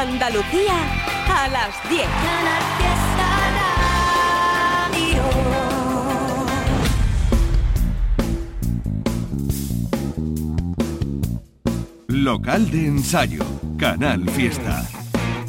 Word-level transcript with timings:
Andalucía 0.00 0.72
a 1.28 1.48
las 1.48 1.90
10. 1.90 2.06
Local 12.08 12.70
de 12.70 12.86
ensayo, 12.86 13.44
Canal 13.78 14.26
Fiesta. 14.30 14.88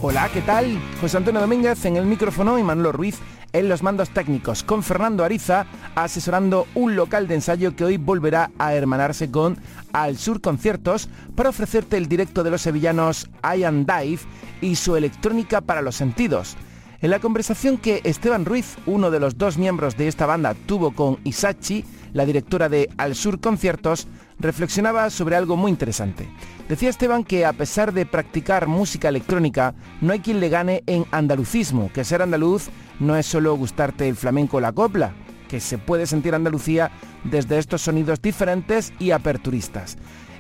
Hola, 0.01 0.27
¿qué 0.33 0.41
tal? 0.41 0.77
José 0.99 1.15
Antonio 1.15 1.39
Domínguez 1.39 1.85
en 1.85 1.95
el 1.95 2.05
micrófono 2.05 2.59
y 2.59 2.63
Manolo 2.63 2.91
Ruiz 2.91 3.21
en 3.53 3.69
los 3.69 3.83
mandos 3.83 4.09
técnicos, 4.09 4.63
con 4.63 4.83
Fernando 4.83 5.23
Ariza 5.23 5.65
asesorando 5.95 6.67
un 6.75 6.95
local 6.95 7.27
de 7.27 7.35
ensayo 7.35 7.75
que 7.75 7.85
hoy 7.85 7.97
volverá 7.97 8.51
a 8.57 8.73
hermanarse 8.73 9.29
con 9.29 9.57
Al 9.93 10.17
Sur 10.17 10.41
Conciertos 10.41 11.09
para 11.35 11.49
ofrecerte 11.49 11.97
el 11.97 12.07
directo 12.07 12.43
de 12.43 12.51
los 12.51 12.61
sevillanos 12.61 13.29
Ian 13.43 13.85
Dive 13.85 14.21
y 14.61 14.75
su 14.75 14.95
electrónica 14.95 15.61
para 15.61 15.81
los 15.81 15.95
sentidos. 15.95 16.55
En 17.01 17.09
la 17.09 17.19
conversación 17.19 17.77
que 17.77 18.01
Esteban 18.03 18.45
Ruiz, 18.45 18.77
uno 18.85 19.09
de 19.09 19.19
los 19.19 19.37
dos 19.37 19.57
miembros 19.57 19.97
de 19.97 20.07
esta 20.07 20.27
banda, 20.27 20.53
tuvo 20.67 20.91
con 20.91 21.17
Isachi, 21.23 21.83
la 22.13 22.25
directora 22.25 22.69
de 22.69 22.89
Al 22.97 23.15
Sur 23.15 23.39
Conciertos, 23.39 24.07
reflexionaba 24.41 25.09
sobre 25.09 25.35
algo 25.35 25.55
muy 25.55 25.71
interesante. 25.71 26.27
Decía 26.67 26.89
Esteban 26.89 27.23
que 27.23 27.45
a 27.45 27.53
pesar 27.53 27.93
de 27.93 28.05
practicar 28.05 28.67
música 28.67 29.09
electrónica, 29.09 29.73
no 29.99 30.13
hay 30.13 30.19
quien 30.19 30.39
le 30.39 30.49
gane 30.49 30.83
en 30.87 31.05
andalucismo, 31.11 31.91
que 31.93 32.03
ser 32.03 32.21
andaluz 32.21 32.69
no 32.99 33.15
es 33.15 33.25
solo 33.25 33.55
gustarte 33.55 34.07
el 34.07 34.15
flamenco 34.15 34.57
o 34.57 34.61
la 34.61 34.71
copla, 34.71 35.13
que 35.49 35.59
se 35.59 35.77
puede 35.77 36.07
sentir 36.07 36.33
Andalucía 36.33 36.91
desde 37.23 37.57
estos 37.57 37.81
sonidos 37.81 38.21
diferentes 38.21 38.93
y 38.99 39.11
aperturistas. 39.11 39.97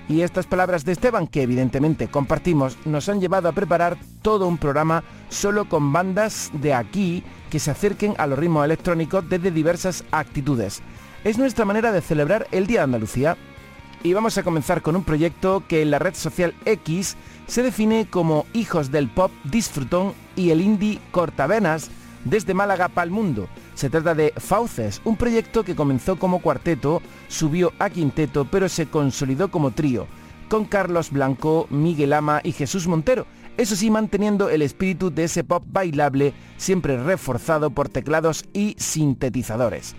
Y 0.07 0.21
estas 0.21 0.45
palabras 0.45 0.83
de 0.83 0.93
Esteban, 0.93 1.27
que 1.27 1.41
evidentemente 1.41 2.07
compartimos, 2.07 2.77
nos 2.85 3.07
han 3.09 3.19
llevado 3.21 3.49
a 3.49 3.53
preparar 3.53 3.97
todo 4.21 4.47
un 4.47 4.57
programa 4.57 5.03
solo 5.29 5.67
con 5.67 5.93
bandas 5.93 6.49
de 6.53 6.73
aquí 6.73 7.23
que 7.49 7.59
se 7.59 7.71
acerquen 7.71 8.15
a 8.17 8.27
los 8.27 8.39
ritmos 8.39 8.65
electrónicos 8.65 9.27
desde 9.29 9.51
diversas 9.51 10.03
actitudes. 10.11 10.81
Es 11.23 11.37
nuestra 11.37 11.65
manera 11.65 11.91
de 11.91 12.01
celebrar 12.01 12.47
el 12.51 12.65
Día 12.67 12.79
de 12.79 12.85
Andalucía 12.85 13.37
y 14.03 14.13
vamos 14.13 14.37
a 14.37 14.43
comenzar 14.43 14.81
con 14.81 14.95
un 14.95 15.03
proyecto 15.03 15.63
que 15.67 15.81
en 15.81 15.91
la 15.91 15.99
red 15.99 16.15
social 16.15 16.53
X 16.65 17.15
se 17.47 17.63
define 17.63 18.07
como 18.09 18.45
Hijos 18.53 18.91
del 18.91 19.09
Pop 19.09 19.31
Disfrutón 19.43 20.13
y 20.35 20.49
el 20.49 20.61
Indie 20.61 20.99
Cortavenas 21.11 21.91
desde 22.25 22.53
Málaga 22.53 22.87
para 22.87 23.05
el 23.05 23.11
mundo. 23.11 23.47
Se 23.75 23.89
trata 23.89 24.15
de 24.15 24.33
Fauces, 24.37 25.01
un 25.03 25.17
proyecto 25.17 25.63
que 25.63 25.75
comenzó 25.75 26.17
como 26.17 26.41
cuarteto, 26.41 27.01
subió 27.27 27.73
a 27.79 27.89
quinteto, 27.89 28.45
pero 28.49 28.69
se 28.69 28.87
consolidó 28.87 29.49
como 29.51 29.71
trío, 29.71 30.07
con 30.49 30.65
Carlos 30.65 31.11
Blanco, 31.11 31.67
Miguel 31.69 32.13
Ama 32.13 32.41
y 32.43 32.51
Jesús 32.51 32.87
Montero. 32.87 33.25
Eso 33.57 33.75
sí, 33.75 33.91
manteniendo 33.91 34.49
el 34.49 34.61
espíritu 34.61 35.11
de 35.11 35.25
ese 35.25 35.43
pop 35.43 35.63
bailable, 35.67 36.33
siempre 36.57 37.01
reforzado 37.01 37.69
por 37.69 37.89
teclados 37.89 38.45
y 38.53 38.75
sintetizadores. 38.77 39.95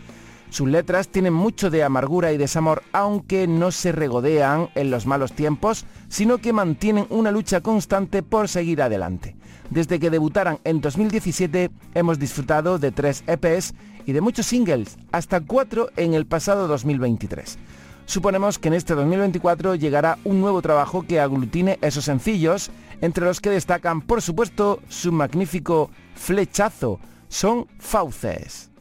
Sus 0.52 0.68
letras 0.68 1.08
tienen 1.08 1.32
mucho 1.32 1.70
de 1.70 1.82
amargura 1.82 2.30
y 2.30 2.36
desamor, 2.36 2.82
aunque 2.92 3.46
no 3.46 3.70
se 3.70 3.90
regodean 3.90 4.68
en 4.74 4.90
los 4.90 5.06
malos 5.06 5.32
tiempos, 5.32 5.86
sino 6.10 6.36
que 6.36 6.52
mantienen 6.52 7.06
una 7.08 7.30
lucha 7.30 7.62
constante 7.62 8.22
por 8.22 8.50
seguir 8.50 8.82
adelante. 8.82 9.34
Desde 9.70 9.98
que 9.98 10.10
debutaran 10.10 10.58
en 10.64 10.82
2017 10.82 11.70
hemos 11.94 12.18
disfrutado 12.18 12.78
de 12.78 12.92
tres 12.92 13.24
EPs 13.26 13.72
y 14.04 14.12
de 14.12 14.20
muchos 14.20 14.44
singles, 14.44 14.98
hasta 15.10 15.40
cuatro 15.40 15.88
en 15.96 16.12
el 16.12 16.26
pasado 16.26 16.68
2023. 16.68 17.58
Suponemos 18.04 18.58
que 18.58 18.68
en 18.68 18.74
este 18.74 18.94
2024 18.94 19.76
llegará 19.76 20.18
un 20.22 20.42
nuevo 20.42 20.60
trabajo 20.60 21.00
que 21.00 21.18
aglutine 21.18 21.78
esos 21.80 22.04
sencillos, 22.04 22.70
entre 23.00 23.24
los 23.24 23.40
que 23.40 23.48
destacan, 23.48 24.02
por 24.02 24.20
supuesto, 24.20 24.80
su 24.90 25.12
magnífico 25.12 25.88
flechazo. 26.14 27.00
Son 27.30 27.68
fauces. 27.78 28.71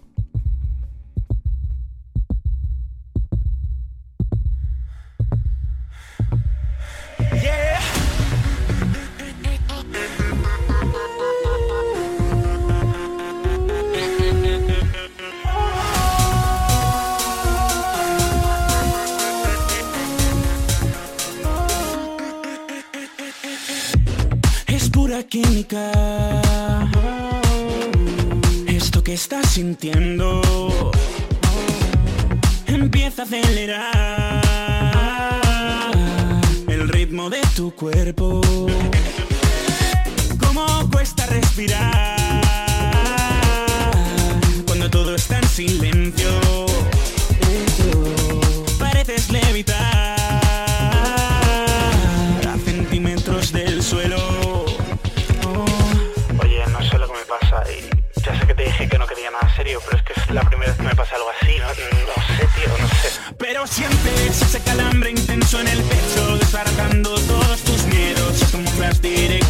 Química. 25.32 25.90
Esto 28.68 29.02
que 29.02 29.14
estás 29.14 29.48
sintiendo 29.48 30.42
empieza 32.68 33.22
a 33.22 33.26
acelerar 33.26 34.42
el 36.68 36.90
ritmo 36.90 37.30
de 37.30 37.40
tu 37.56 37.72
cuerpo. 37.72 38.42
Cómo 40.38 40.90
cuesta 40.92 41.26
respirar 41.28 42.18
cuando 44.68 44.90
todo 44.90 45.16
está 45.16 45.38
en 45.38 45.48
silencio. 45.48 46.30
Pareces 48.78 49.32
levitar 49.32 49.91
nada 59.32 59.56
serio, 59.56 59.80
pero 59.86 59.98
es 59.98 60.04
que 60.04 60.14
es 60.14 60.30
la 60.32 60.42
primera 60.42 60.72
vez 60.72 60.78
que 60.78 60.84
me 60.84 60.96
pasa 60.96 61.16
algo 61.16 61.30
así, 61.42 61.58
no, 61.58 61.68
no 61.68 61.74
sé, 61.74 62.48
tío, 62.56 62.78
no 62.80 62.88
sé. 62.88 63.10
Pero 63.38 63.68
sientes 63.68 64.42
ese 64.42 64.60
calambre 64.62 65.12
intenso 65.12 65.60
en 65.60 65.68
el 65.68 65.82
pecho, 65.84 66.38
desbaratando 66.38 67.16
todos 67.16 67.62
tus 67.62 67.84
miedos. 67.86 68.42
Es 68.42 68.52
como 68.52 68.64
un 68.64 68.76
flash 68.76 68.98
directo 68.98 69.41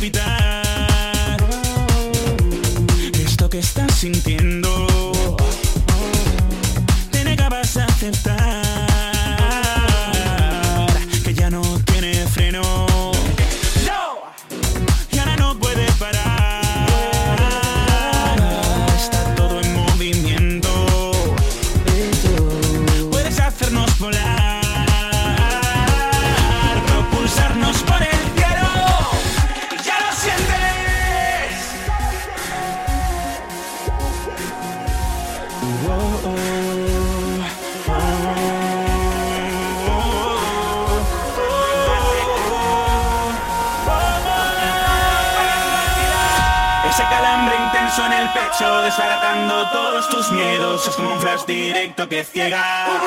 evitar 0.00 1.36
esto 3.22 3.50
que 3.50 3.58
estás 3.58 3.94
sintiendo. 3.94 4.86
Te 7.10 7.22
negabas 7.22 7.76
a 7.76 7.84
aceptar 7.84 8.59
todos 49.68 50.08
tus 50.08 50.30
miedos. 50.32 50.86
Es 50.86 50.94
como 50.94 51.12
un 51.12 51.20
flash 51.20 51.44
directo 51.46 52.08
que 52.08 52.24
ciega, 52.24 53.00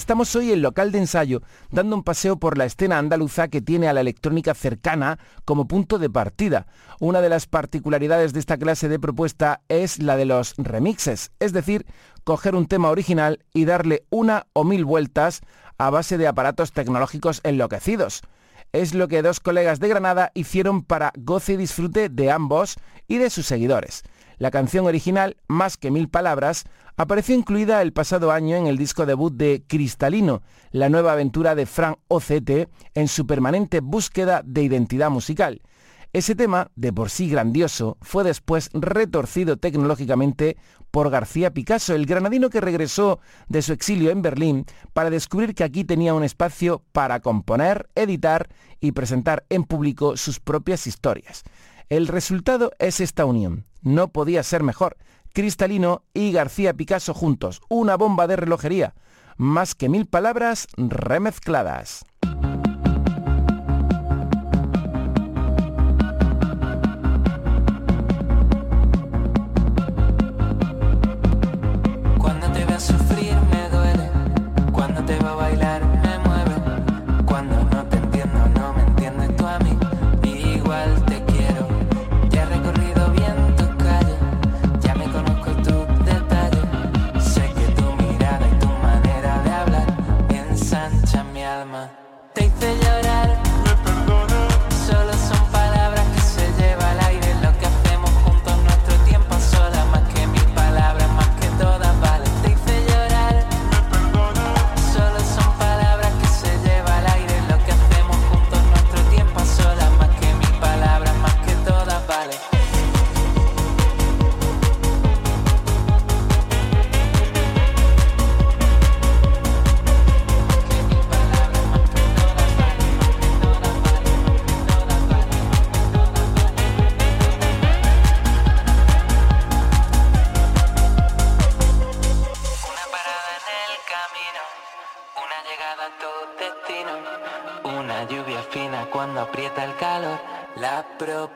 Estamos 0.00 0.34
hoy 0.34 0.50
en 0.50 0.62
local 0.62 0.92
de 0.92 0.98
ensayo, 0.98 1.42
dando 1.70 1.94
un 1.94 2.02
paseo 2.02 2.38
por 2.38 2.56
la 2.56 2.64
escena 2.64 2.96
andaluza 2.96 3.48
que 3.48 3.60
tiene 3.60 3.86
a 3.86 3.92
la 3.92 4.00
electrónica 4.00 4.54
cercana 4.54 5.18
como 5.44 5.68
punto 5.68 5.98
de 5.98 6.08
partida. 6.08 6.66
Una 7.00 7.20
de 7.20 7.28
las 7.28 7.44
particularidades 7.44 8.32
de 8.32 8.40
esta 8.40 8.56
clase 8.56 8.88
de 8.88 8.98
propuesta 8.98 9.60
es 9.68 9.98
la 9.98 10.16
de 10.16 10.24
los 10.24 10.54
remixes, 10.56 11.32
es 11.38 11.52
decir, 11.52 11.84
coger 12.24 12.54
un 12.54 12.64
tema 12.64 12.88
original 12.88 13.44
y 13.52 13.66
darle 13.66 14.06
una 14.08 14.46
o 14.54 14.64
mil 14.64 14.86
vueltas 14.86 15.42
a 15.76 15.90
base 15.90 16.16
de 16.16 16.28
aparatos 16.28 16.72
tecnológicos 16.72 17.42
enloquecidos. 17.44 18.22
Es 18.72 18.94
lo 18.94 19.06
que 19.06 19.20
dos 19.20 19.38
colegas 19.38 19.80
de 19.80 19.88
Granada 19.88 20.32
hicieron 20.32 20.82
para 20.82 21.12
goce 21.18 21.52
y 21.52 21.56
disfrute 21.58 22.08
de 22.08 22.30
ambos 22.30 22.76
y 23.06 23.18
de 23.18 23.28
sus 23.28 23.44
seguidores. 23.44 24.02
La 24.40 24.50
canción 24.50 24.86
original, 24.86 25.36
Más 25.48 25.76
que 25.76 25.90
mil 25.90 26.08
palabras, 26.08 26.64
apareció 27.00 27.34
incluida 27.34 27.80
el 27.80 27.94
pasado 27.94 28.30
año 28.30 28.56
en 28.56 28.66
el 28.66 28.76
disco 28.76 29.06
debut 29.06 29.32
de 29.32 29.64
Cristalino, 29.66 30.42
la 30.70 30.90
nueva 30.90 31.12
aventura 31.12 31.54
de 31.54 31.64
Frank 31.64 31.96
OCT 32.08 32.68
en 32.92 33.08
su 33.08 33.26
permanente 33.26 33.80
búsqueda 33.80 34.42
de 34.44 34.64
identidad 34.64 35.08
musical. 35.08 35.62
Ese 36.12 36.34
tema, 36.34 36.70
de 36.76 36.92
por 36.92 37.08
sí 37.08 37.30
grandioso, 37.30 37.96
fue 38.02 38.22
después 38.22 38.68
retorcido 38.74 39.56
tecnológicamente 39.56 40.58
por 40.90 41.08
García 41.08 41.54
Picasso, 41.54 41.94
el 41.94 42.04
granadino 42.04 42.50
que 42.50 42.60
regresó 42.60 43.20
de 43.48 43.62
su 43.62 43.72
exilio 43.72 44.10
en 44.10 44.20
Berlín 44.20 44.66
para 44.92 45.08
descubrir 45.08 45.54
que 45.54 45.64
aquí 45.64 45.84
tenía 45.84 46.12
un 46.12 46.22
espacio 46.22 46.82
para 46.92 47.20
componer, 47.20 47.88
editar 47.94 48.50
y 48.78 48.92
presentar 48.92 49.46
en 49.48 49.64
público 49.64 50.18
sus 50.18 50.38
propias 50.38 50.86
historias. 50.86 51.44
El 51.88 52.08
resultado 52.08 52.72
es 52.78 53.00
esta 53.00 53.24
unión. 53.24 53.64
No 53.80 54.08
podía 54.08 54.42
ser 54.42 54.62
mejor. 54.62 54.98
Cristalino 55.32 56.04
y 56.12 56.32
García 56.32 56.74
Picasso 56.74 57.14
juntos. 57.14 57.60
Una 57.68 57.96
bomba 57.96 58.26
de 58.26 58.36
relojería. 58.36 58.94
Más 59.36 59.74
que 59.74 59.88
mil 59.88 60.06
palabras 60.06 60.66
remezcladas. 60.76 62.04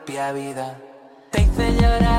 Uno 0.07 1.89
de 1.89 1.99
los 2.01 2.14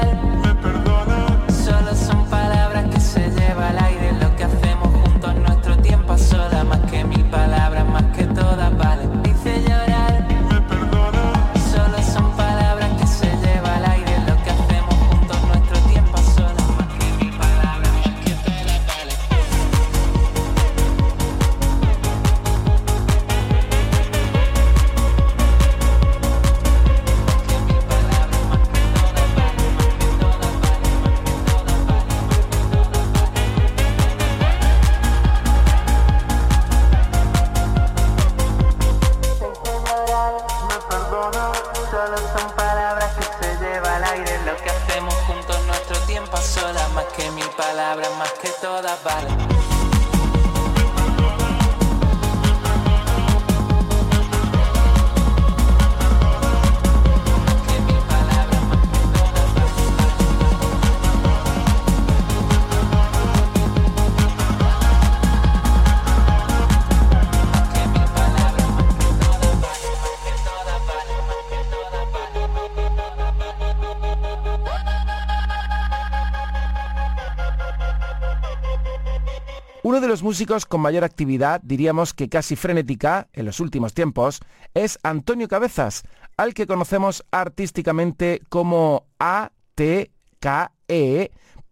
músicos 80.27 80.67
con 80.67 80.81
mayor 80.81 81.05
actividad, 81.05 81.61
diríamos 81.63 82.13
que 82.13 82.29
casi 82.29 82.56
frenética, 82.56 83.29
en 83.33 83.47
los 83.47 83.61
últimos 83.61 83.95
tiempos, 83.95 84.41
es 84.75 84.99
Antonio 85.05 85.47
Cabezas, 85.47 86.03
al 86.37 86.53
que 86.53 86.67
conocemos 86.67 87.25
artísticamente 87.31 88.43
como 88.49 89.06
ATKE 89.21 90.01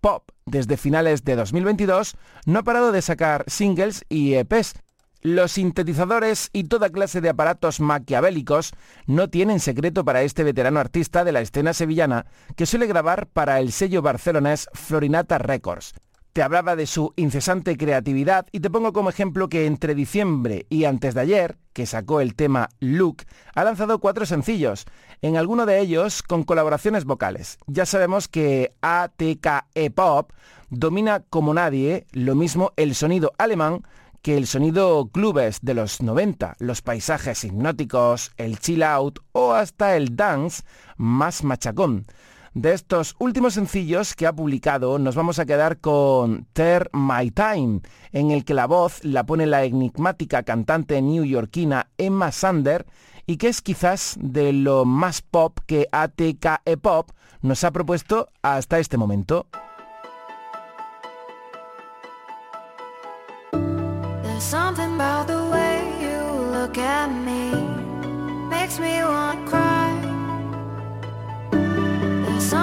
Pop. 0.00 0.30
Desde 0.46 0.76
finales 0.76 1.24
de 1.24 1.34
2022 1.34 2.16
no 2.46 2.60
ha 2.60 2.62
parado 2.62 2.92
de 2.92 3.02
sacar 3.02 3.44
singles 3.48 4.04
y 4.08 4.34
EPs. 4.34 4.74
Los 5.20 5.50
sintetizadores 5.50 6.50
y 6.52 6.62
toda 6.64 6.90
clase 6.90 7.20
de 7.20 7.30
aparatos 7.30 7.80
maquiavélicos 7.80 8.70
no 9.06 9.30
tienen 9.30 9.58
secreto 9.58 10.04
para 10.04 10.22
este 10.22 10.44
veterano 10.44 10.78
artista 10.78 11.24
de 11.24 11.32
la 11.32 11.40
escena 11.40 11.72
sevillana 11.72 12.26
que 12.54 12.66
suele 12.66 12.86
grabar 12.86 13.26
para 13.26 13.58
el 13.58 13.72
sello 13.72 14.00
barcelonés 14.00 14.68
Florinata 14.74 15.38
Records. 15.38 15.94
Te 16.34 16.42
hablaba 16.42 16.74
de 16.74 16.88
su 16.88 17.12
incesante 17.14 17.76
creatividad 17.76 18.48
y 18.50 18.58
te 18.58 18.68
pongo 18.68 18.92
como 18.92 19.08
ejemplo 19.08 19.48
que 19.48 19.66
entre 19.66 19.94
diciembre 19.94 20.66
y 20.68 20.84
antes 20.84 21.14
de 21.14 21.20
ayer, 21.20 21.58
que 21.72 21.86
sacó 21.86 22.20
el 22.20 22.34
tema 22.34 22.70
Look, 22.80 23.18
ha 23.54 23.62
lanzado 23.62 24.00
cuatro 24.00 24.26
sencillos, 24.26 24.84
en 25.22 25.36
alguno 25.36 25.64
de 25.64 25.78
ellos 25.78 26.24
con 26.24 26.42
colaboraciones 26.42 27.04
vocales. 27.04 27.58
Ya 27.68 27.86
sabemos 27.86 28.26
que 28.26 28.74
ATKE 28.80 29.92
Pop 29.94 30.32
domina 30.70 31.20
como 31.30 31.54
nadie 31.54 32.04
lo 32.10 32.34
mismo 32.34 32.72
el 32.74 32.96
sonido 32.96 33.30
alemán 33.38 33.84
que 34.20 34.36
el 34.36 34.48
sonido 34.48 35.10
clubes 35.12 35.60
de 35.62 35.74
los 35.74 36.02
90, 36.02 36.56
los 36.58 36.82
paisajes 36.82 37.44
hipnóticos, 37.44 38.32
el 38.38 38.58
chill 38.58 38.82
out 38.82 39.20
o 39.30 39.52
hasta 39.52 39.96
el 39.96 40.16
dance 40.16 40.64
más 40.96 41.44
machacón. 41.44 42.06
De 42.54 42.72
estos 42.72 43.16
últimos 43.18 43.54
sencillos 43.54 44.14
que 44.14 44.28
ha 44.28 44.32
publicado, 44.32 45.00
nos 45.00 45.16
vamos 45.16 45.40
a 45.40 45.44
quedar 45.44 45.80
con 45.80 46.46
Tear 46.52 46.88
My 46.92 47.32
Time, 47.32 47.80
en 48.12 48.30
el 48.30 48.44
que 48.44 48.54
la 48.54 48.68
voz 48.68 49.02
la 49.02 49.26
pone 49.26 49.44
la 49.44 49.64
enigmática 49.64 50.44
cantante 50.44 51.02
newyorkina 51.02 51.88
Emma 51.98 52.30
Sander 52.30 52.86
y 53.26 53.38
que 53.38 53.48
es 53.48 53.60
quizás 53.60 54.16
de 54.20 54.52
lo 54.52 54.84
más 54.84 55.20
pop 55.20 55.58
que 55.66 55.88
ATKE 55.90 56.76
Pop 56.80 57.10
nos 57.42 57.64
ha 57.64 57.72
propuesto 57.72 58.28
hasta 58.40 58.78
este 58.78 58.98
momento. 58.98 59.48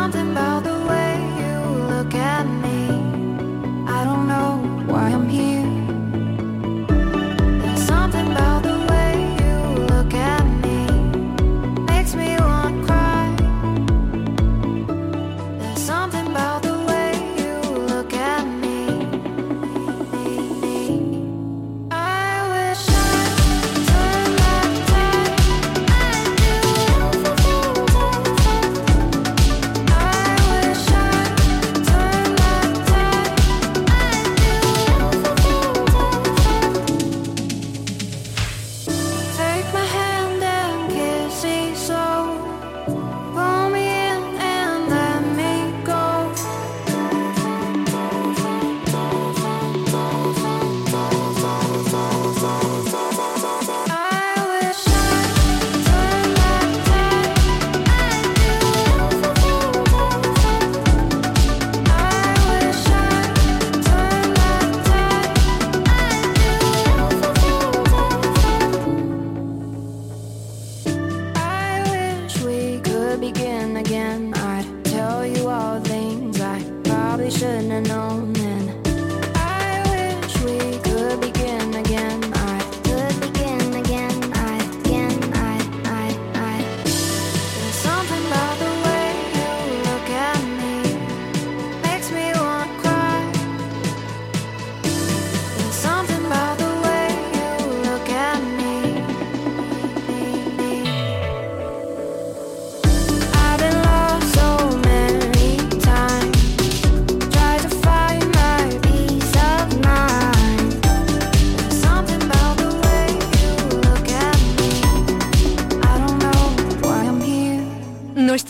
Something 0.02 0.32
about 0.32 0.64
the 0.64 0.71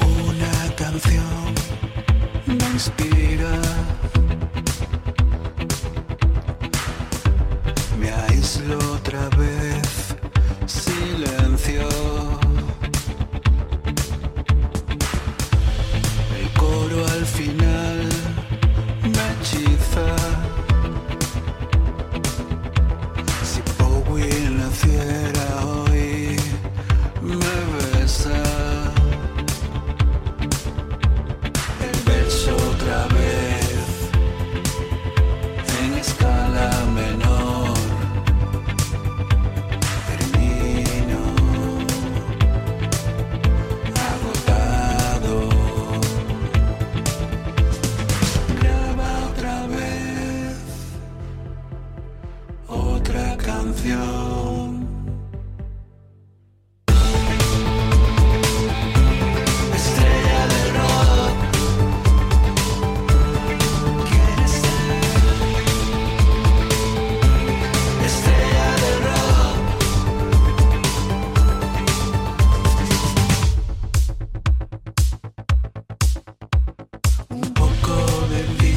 Una 0.00 0.74
canción 0.76 1.54
me 2.46 2.54
inspira. 2.72 3.52
Me 7.98 8.10
aíslo 8.10 8.78
otra 8.94 9.28
vez. 9.36 10.16
Silencio. 10.66 12.09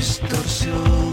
Distorsión 0.03 1.12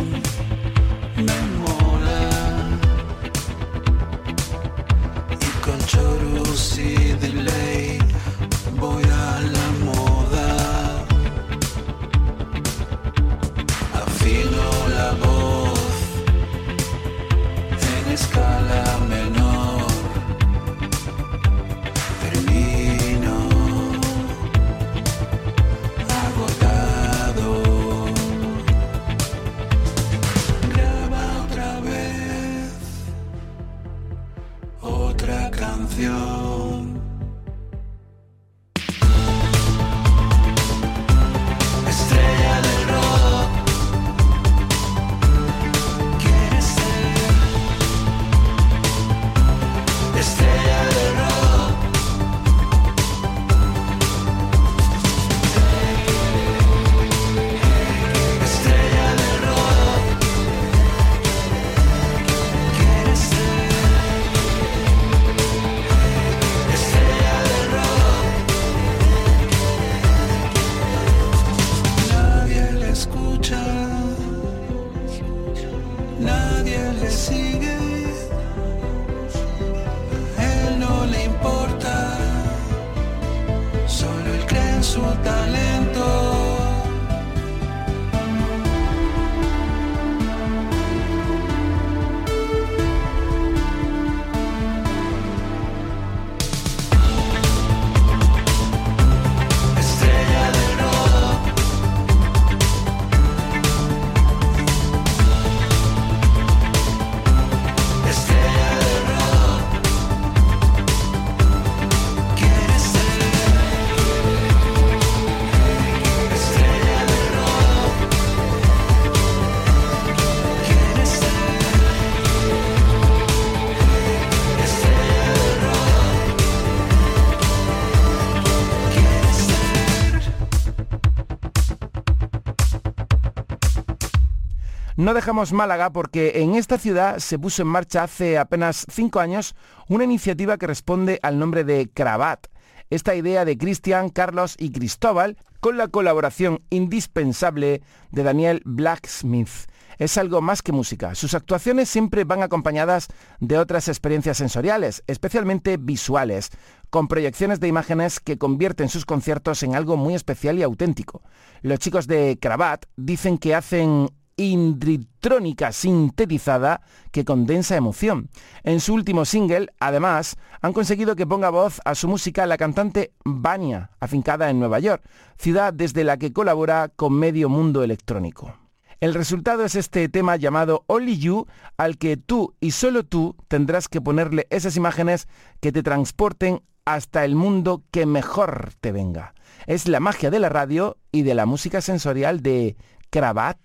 No 135.00 135.15
dejamos 135.15 135.54
Málaga 135.54 135.95
porque 135.95 136.43
en 136.43 136.56
esta 136.56 136.76
ciudad 136.76 137.21
se 137.21 137.39
puso 137.39 137.63
en 137.63 137.69
marcha 137.69 138.02
hace 138.02 138.36
apenas 138.36 138.84
cinco 138.93 139.21
años 139.21 139.54
una 139.89 140.04
iniciativa 140.04 140.58
que 140.58 140.67
responde 140.67 141.19
al 141.23 141.39
nombre 141.39 141.65
de 141.65 141.89
Cravat. 141.89 142.49
Esta 142.91 143.15
idea 143.15 143.47
de 143.47 143.56
Cristian, 143.56 144.10
Carlos 144.10 144.56
y 144.58 144.73
Cristóbal 144.73 145.39
con 145.60 145.78
la 145.78 145.89
colaboración 145.89 146.60
indispensable 146.69 147.80
de 148.10 148.23
Daniel 148.23 148.60
Blacksmith. 148.67 149.71
Es 149.97 150.19
algo 150.19 150.43
más 150.43 150.60
que 150.60 150.73
música. 150.73 151.15
Sus 151.15 151.32
actuaciones 151.32 151.89
siempre 151.89 152.25
van 152.25 152.43
acompañadas 152.43 153.08
de 153.39 153.56
otras 153.56 153.89
experiencias 153.89 154.36
sensoriales, 154.36 155.02
especialmente 155.06 155.78
visuales, 155.78 156.50
con 156.91 157.08
proyecciones 157.08 157.58
de 157.58 157.69
imágenes 157.69 158.21
que 158.21 158.36
convierten 158.36 158.91
sus 158.91 159.06
conciertos 159.06 159.63
en 159.63 159.75
algo 159.75 159.97
muy 159.97 160.15
especial 160.15 160.58
y 160.58 160.63
auténtico. 160.63 161.23
Los 161.63 161.78
chicos 161.78 162.06
de 162.06 162.39
Cravat 162.39 162.84
dicen 162.97 163.39
que 163.39 163.54
hacen 163.54 164.08
indritrónica 164.49 165.71
sintetizada 165.71 166.81
que 167.13 167.25
condensa 167.25 167.76
emoción. 167.76 168.31
En 168.63 168.81
su 168.81 168.95
último 168.95 169.25
single, 169.25 169.69
además, 169.79 170.37
han 170.63 170.73
conseguido 170.73 171.15
que 171.15 171.26
ponga 171.26 171.50
voz 171.50 171.81
a 171.85 171.95
su 171.95 172.09
música 172.09 172.47
la 172.47 172.57
cantante 172.57 173.13
Vania, 173.25 173.91
afincada 174.00 174.49
en 174.50 174.59
Nueva 174.59 174.79
York, 174.79 175.03
ciudad 175.37 175.73
desde 175.75 176.05
la 176.05 176.17
que 176.17 176.33
colabora 176.33 176.89
con 176.89 177.13
medio 177.13 177.49
mundo 177.49 177.83
electrónico. 177.83 178.55
El 179.00 179.15
resultado 179.15 179.65
es 179.65 179.76
este 179.76 180.09
tema 180.09 180.37
llamado 180.37 180.85
Only 180.87 181.19
You, 181.19 181.47
al 181.79 181.97
que 181.97 182.17
tú 182.17 182.55
y 182.61 182.73
solo 182.73 183.05
tú 183.05 183.37
tendrás 183.49 183.89
que 183.89 184.00
ponerle 184.00 184.47
esas 184.50 184.76
imágenes 184.76 185.26
que 185.61 185.73
te 185.73 185.83
transporten 185.83 186.63
hasta 186.85 187.25
el 187.25 187.35
mundo 187.35 187.83
que 187.91 188.05
mejor 188.05 188.73
te 188.81 188.93
venga. 188.93 189.35
Es 189.67 189.89
la 189.89 190.00
magia 190.00 190.31
de 190.31 190.39
la 190.39 190.49
radio 190.49 190.99
y 191.13 191.23
de 191.23 191.35
la 191.35 191.47
música 191.47 191.81
sensorial 191.81 192.43
de 192.43 192.76
Cravat. 193.11 193.59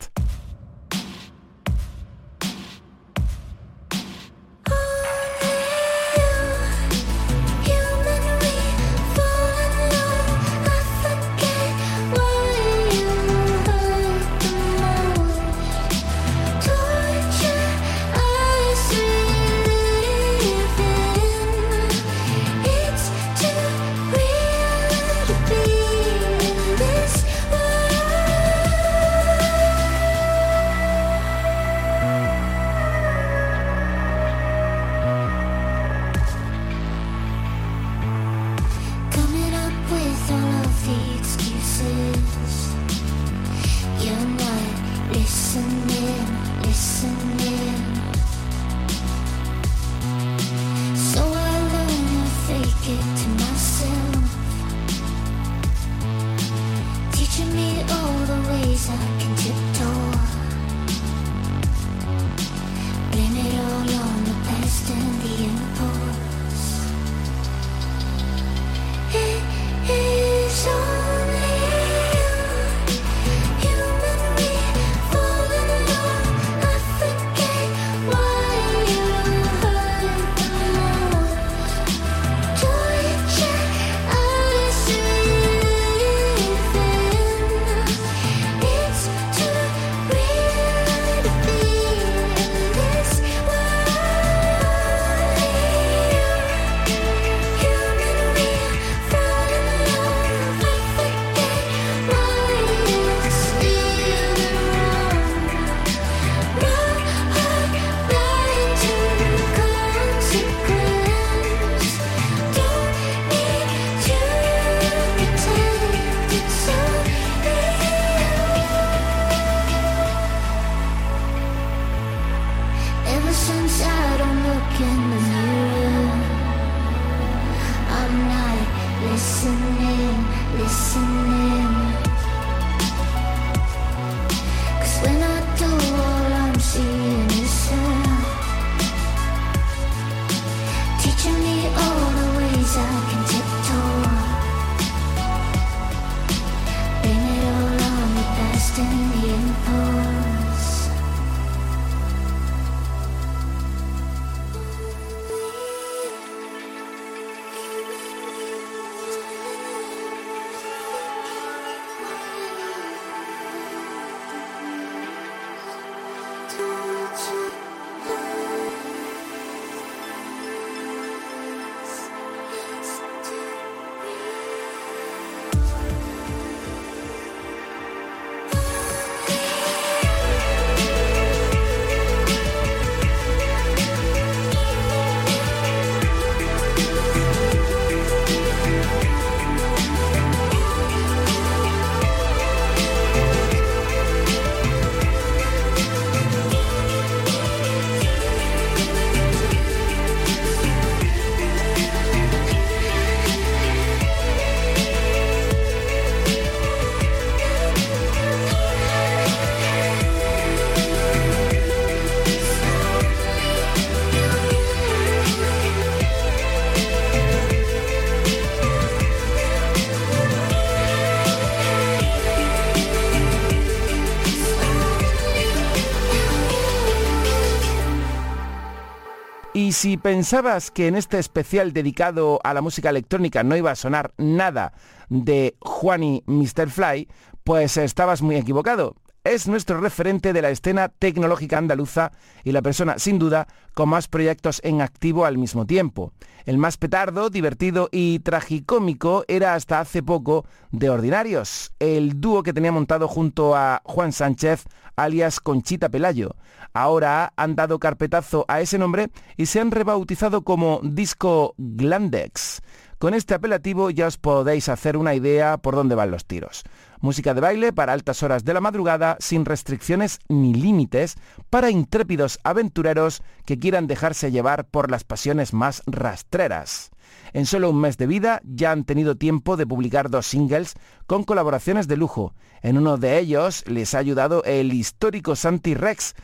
Si 229.75 229.97
pensabas 229.97 230.71
que 230.71 230.87
en 230.87 230.95
este 230.95 231.19
especial 231.19 231.73
dedicado 231.73 232.39
a 232.45 232.53
la 232.53 232.61
música 232.61 232.89
electrónica 232.89 233.43
no 233.43 233.57
iba 233.57 233.71
a 233.71 233.75
sonar 233.75 234.13
nada 234.17 234.71
de 235.09 235.57
Juan 235.59 236.01
y 236.01 236.23
Mr. 236.27 236.69
Fly, 236.69 237.09
pues 237.43 237.75
estabas 237.75 238.21
muy 238.21 238.37
equivocado. 238.37 238.95
Es 239.25 239.47
nuestro 239.47 239.81
referente 239.81 240.33
de 240.33 240.41
la 240.43 240.51
escena 240.51 240.87
tecnológica 240.87 241.57
andaluza 241.57 242.11
y 242.43 242.51
la 242.51 242.61
persona, 242.61 242.99
sin 242.99 243.17
duda, 243.17 243.47
con 243.73 243.89
más 243.89 244.07
proyectos 244.07 244.61
en 244.63 244.81
activo 244.81 245.25
al 245.25 245.39
mismo 245.39 245.65
tiempo. 245.65 246.13
El 246.45 246.59
más 246.59 246.77
petardo, 246.77 247.31
divertido 247.31 247.89
y 247.91 248.19
tragicómico 248.19 249.25
era 249.27 249.55
hasta 249.55 249.79
hace 249.79 250.03
poco 250.03 250.45
de 250.71 250.91
Ordinarios, 250.91 251.73
el 251.79 252.21
dúo 252.21 252.43
que 252.43 252.53
tenía 252.53 252.71
montado 252.71 253.07
junto 253.07 253.55
a 253.55 253.81
Juan 253.83 254.11
Sánchez, 254.11 254.65
alias 254.95 255.39
Conchita 255.39 255.89
Pelayo. 255.89 256.35
Ahora 256.73 257.33
han 257.35 257.55
dado 257.55 257.79
carpetazo 257.79 258.45
a 258.47 258.61
ese 258.61 258.77
nombre 258.77 259.09
y 259.37 259.47
se 259.47 259.59
han 259.59 259.71
rebautizado 259.71 260.43
como 260.43 260.81
Disco 260.83 261.55
Glandex. 261.57 262.61
Con 262.99 263.13
este 263.13 263.33
apelativo 263.33 263.89
ya 263.89 264.07
os 264.07 264.17
podéis 264.17 264.69
hacer 264.69 264.97
una 264.97 265.15
idea 265.15 265.57
por 265.57 265.75
dónde 265.75 265.95
van 265.95 266.11
los 266.11 266.25
tiros. 266.25 266.63
Música 267.05 267.35
de 267.35 267.41
baile 267.41 267.71
para 267.71 267.93
altas 267.93 268.23
horas 268.23 268.45
de 268.45 268.51
la 268.55 268.61
madrugada 268.61 269.15
sin 269.19 269.45
restricciones 269.45 270.17
ni 270.27 270.55
límites 270.55 271.17
para 271.51 271.69
intrépidos 271.69 272.39
aventureros 272.43 273.21
que 273.45 273.59
quieran 273.59 273.85
dejarse 273.85 274.31
llevar 274.31 274.65
por 274.65 274.89
las 274.89 275.03
pasiones 275.03 275.53
más 275.53 275.83
rastreras. 275.85 276.89
En 277.31 277.45
solo 277.45 277.69
un 277.69 277.79
mes 277.79 277.97
de 277.97 278.07
vida 278.07 278.41
ya 278.43 278.71
han 278.71 278.85
tenido 278.85 279.17
tiempo 279.17 279.55
de 279.55 279.67
publicar 279.67 280.09
dos 280.09 280.25
singles 280.25 280.73
con 281.05 281.23
colaboraciones 281.23 281.87
de 281.87 281.95
lujo. 281.95 282.33
En 282.63 282.75
uno 282.75 282.97
de 282.97 283.19
ellos 283.19 283.63
les 283.67 283.93
ha 283.93 283.99
ayudado 283.99 284.43
el 284.43 284.73
histórico 284.73 285.35
Santi 285.35 285.75
Rex 285.75 286.15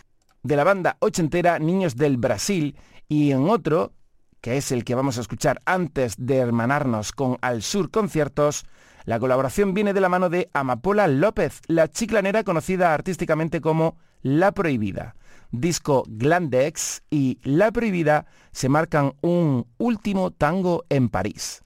de 0.41 0.55
la 0.55 0.63
banda 0.63 0.97
ochentera 0.97 1.59
Niños 1.59 1.95
del 1.95 2.17
Brasil 2.17 2.75
y 3.07 3.29
en 3.29 3.47
otro 3.49 3.93
que 4.41 4.57
es 4.57 4.71
el 4.71 4.83
que 4.83 4.95
vamos 4.95 5.17
a 5.17 5.21
escuchar 5.21 5.61
antes 5.65 6.15
de 6.17 6.37
hermanarnos 6.37 7.11
con 7.11 7.37
Al 7.41 7.61
Sur 7.61 7.91
Conciertos, 7.91 8.65
la 9.05 9.19
colaboración 9.19 9.73
viene 9.73 9.93
de 9.93 10.01
la 10.01 10.09
mano 10.09 10.29
de 10.29 10.49
Amapola 10.53 11.07
López, 11.07 11.61
la 11.67 11.87
chiclanera 11.87 12.43
conocida 12.43 12.93
artísticamente 12.93 13.61
como 13.61 13.97
La 14.21 14.51
Prohibida. 14.51 15.15
Disco 15.51 16.03
Glandex 16.07 17.03
y 17.09 17.39
La 17.43 17.71
Prohibida 17.71 18.25
se 18.51 18.69
marcan 18.69 19.13
un 19.21 19.67
último 19.77 20.31
tango 20.31 20.85
en 20.89 21.09
París. 21.09 21.61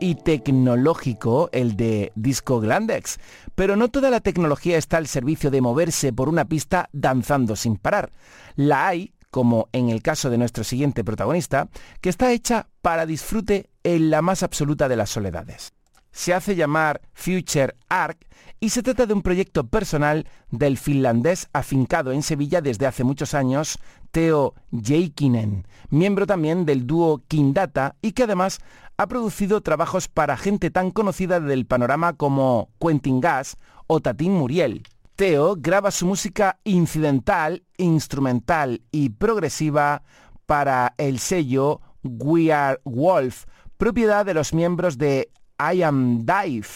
Y 0.00 0.14
tecnológico 0.14 1.48
el 1.52 1.76
de 1.76 2.12
Disco 2.14 2.60
Glandex. 2.60 3.18
Pero 3.54 3.76
no 3.76 3.88
toda 3.88 4.10
la 4.10 4.20
tecnología 4.20 4.78
está 4.78 4.98
al 4.98 5.06
servicio 5.06 5.50
de 5.50 5.60
moverse 5.60 6.12
por 6.12 6.28
una 6.28 6.44
pista 6.44 6.88
danzando 6.92 7.56
sin 7.56 7.76
parar. 7.76 8.12
La 8.54 8.86
hay, 8.86 9.12
como 9.30 9.68
en 9.72 9.88
el 9.88 10.02
caso 10.02 10.30
de 10.30 10.38
nuestro 10.38 10.64
siguiente 10.64 11.04
protagonista, 11.04 11.68
que 12.00 12.08
está 12.08 12.32
hecha 12.32 12.68
para 12.82 13.06
disfrute 13.06 13.70
en 13.82 14.10
la 14.10 14.22
más 14.22 14.42
absoluta 14.42 14.88
de 14.88 14.96
las 14.96 15.10
soledades. 15.10 15.72
Se 16.12 16.32
hace 16.32 16.56
llamar 16.56 17.02
Future 17.12 17.74
Arc 17.88 18.26
y 18.58 18.70
se 18.70 18.82
trata 18.82 19.04
de 19.04 19.12
un 19.12 19.22
proyecto 19.22 19.66
personal 19.66 20.26
del 20.50 20.78
finlandés 20.78 21.48
afincado 21.52 22.12
en 22.12 22.22
Sevilla 22.22 22.62
desde 22.62 22.86
hace 22.86 23.04
muchos 23.04 23.34
años, 23.34 23.78
Teo 24.10 24.54
Jeikinen, 24.72 25.66
miembro 25.90 26.26
también 26.26 26.64
del 26.64 26.86
dúo 26.86 27.22
Kindata 27.28 27.96
y 28.00 28.12
que 28.12 28.22
además 28.22 28.60
ha 28.98 29.06
producido 29.06 29.60
trabajos 29.60 30.08
para 30.08 30.36
gente 30.36 30.70
tan 30.70 30.90
conocida 30.90 31.40
del 31.40 31.66
panorama 31.66 32.14
como 32.14 32.70
Quentin 32.80 33.20
Gas 33.20 33.56
o 33.86 34.00
Tatín 34.00 34.32
Muriel. 34.32 34.82
Teo 35.16 35.56
graba 35.56 35.90
su 35.90 36.06
música 36.06 36.58
incidental, 36.64 37.64
instrumental 37.78 38.82
y 38.90 39.10
progresiva 39.10 40.02
para 40.46 40.94
el 40.98 41.18
sello 41.18 41.80
We 42.02 42.52
Are 42.52 42.80
Wolf, 42.84 43.44
propiedad 43.76 44.24
de 44.24 44.34
los 44.34 44.52
miembros 44.52 44.98
de 44.98 45.30
I 45.58 45.82
Am 45.82 46.24
Dive, 46.24 46.68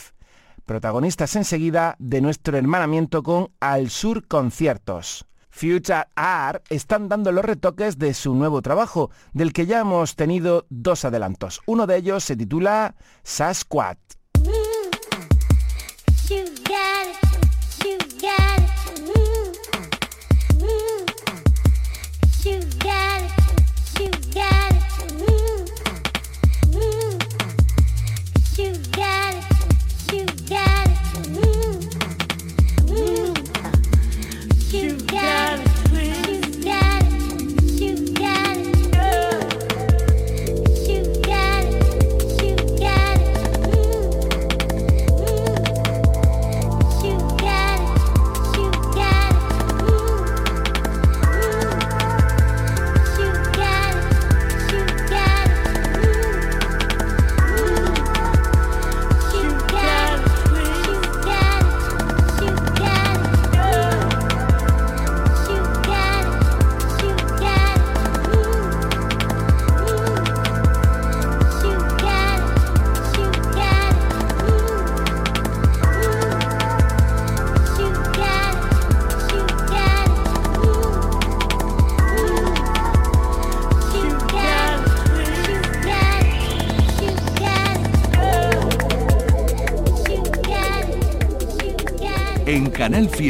protagonistas 0.65 1.37
enseguida 1.37 1.97
de 1.99 2.21
nuestro 2.21 2.57
hermanamiento 2.57 3.23
con 3.23 3.51
Al 3.61 3.91
Sur 3.91 4.27
Conciertos. 4.27 5.27
Future 5.51 6.05
Art 6.15 6.65
están 6.71 7.09
dando 7.09 7.33
los 7.33 7.45
retoques 7.45 7.99
de 7.99 8.15
su 8.15 8.35
nuevo 8.35 8.63
trabajo, 8.63 9.11
del 9.33 9.53
que 9.53 9.67
ya 9.67 9.81
hemos 9.81 10.17
tenido 10.17 10.67
dos 10.71 11.05
adelantos. 11.05 11.61
Uno 11.67 11.87
de 11.87 11.97
ellos 11.97 12.25
se 12.25 12.37
titula 12.37 12.95
Sasquatch. 13.23 13.99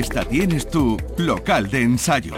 Fiesta 0.00 0.24
tienes 0.24 0.66
tu 0.66 0.96
local 1.18 1.68
de 1.68 1.82
ensayo. 1.82 2.32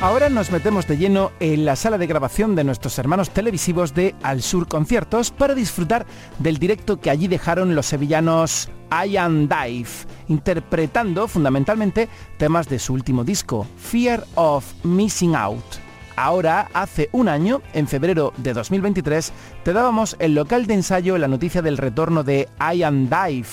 Ahora 0.00 0.28
nos 0.28 0.50
metemos 0.50 0.88
de 0.88 0.98
lleno 0.98 1.30
en 1.38 1.64
la 1.64 1.76
sala 1.76 1.98
de 1.98 2.08
grabación 2.08 2.56
de 2.56 2.64
nuestros 2.64 2.98
hermanos 2.98 3.30
televisivos 3.30 3.94
de 3.94 4.16
Al 4.24 4.42
Sur 4.42 4.66
Conciertos 4.66 5.30
para 5.30 5.54
disfrutar 5.54 6.06
del 6.40 6.58
directo 6.58 7.00
que 7.00 7.10
allí 7.10 7.28
dejaron 7.28 7.76
los 7.76 7.86
sevillanos 7.86 8.68
Ian 8.90 9.48
Dive, 9.48 9.88
interpretando 10.28 11.28
fundamentalmente 11.28 12.08
temas 12.38 12.68
de 12.68 12.78
su 12.78 12.92
último 12.92 13.24
disco, 13.24 13.66
Fear 13.76 14.24
of 14.34 14.72
Missing 14.84 15.34
Out. 15.34 15.64
Ahora, 16.16 16.68
hace 16.74 17.08
un 17.12 17.28
año, 17.28 17.62
en 17.72 17.88
febrero 17.88 18.32
de 18.36 18.52
2023, 18.52 19.32
te 19.64 19.72
dábamos 19.72 20.16
el 20.18 20.34
local 20.34 20.66
de 20.66 20.74
ensayo 20.74 21.16
la 21.16 21.28
noticia 21.28 21.62
del 21.62 21.78
retorno 21.78 22.22
de 22.22 22.48
Ian 22.58 23.08
Dive, 23.08 23.48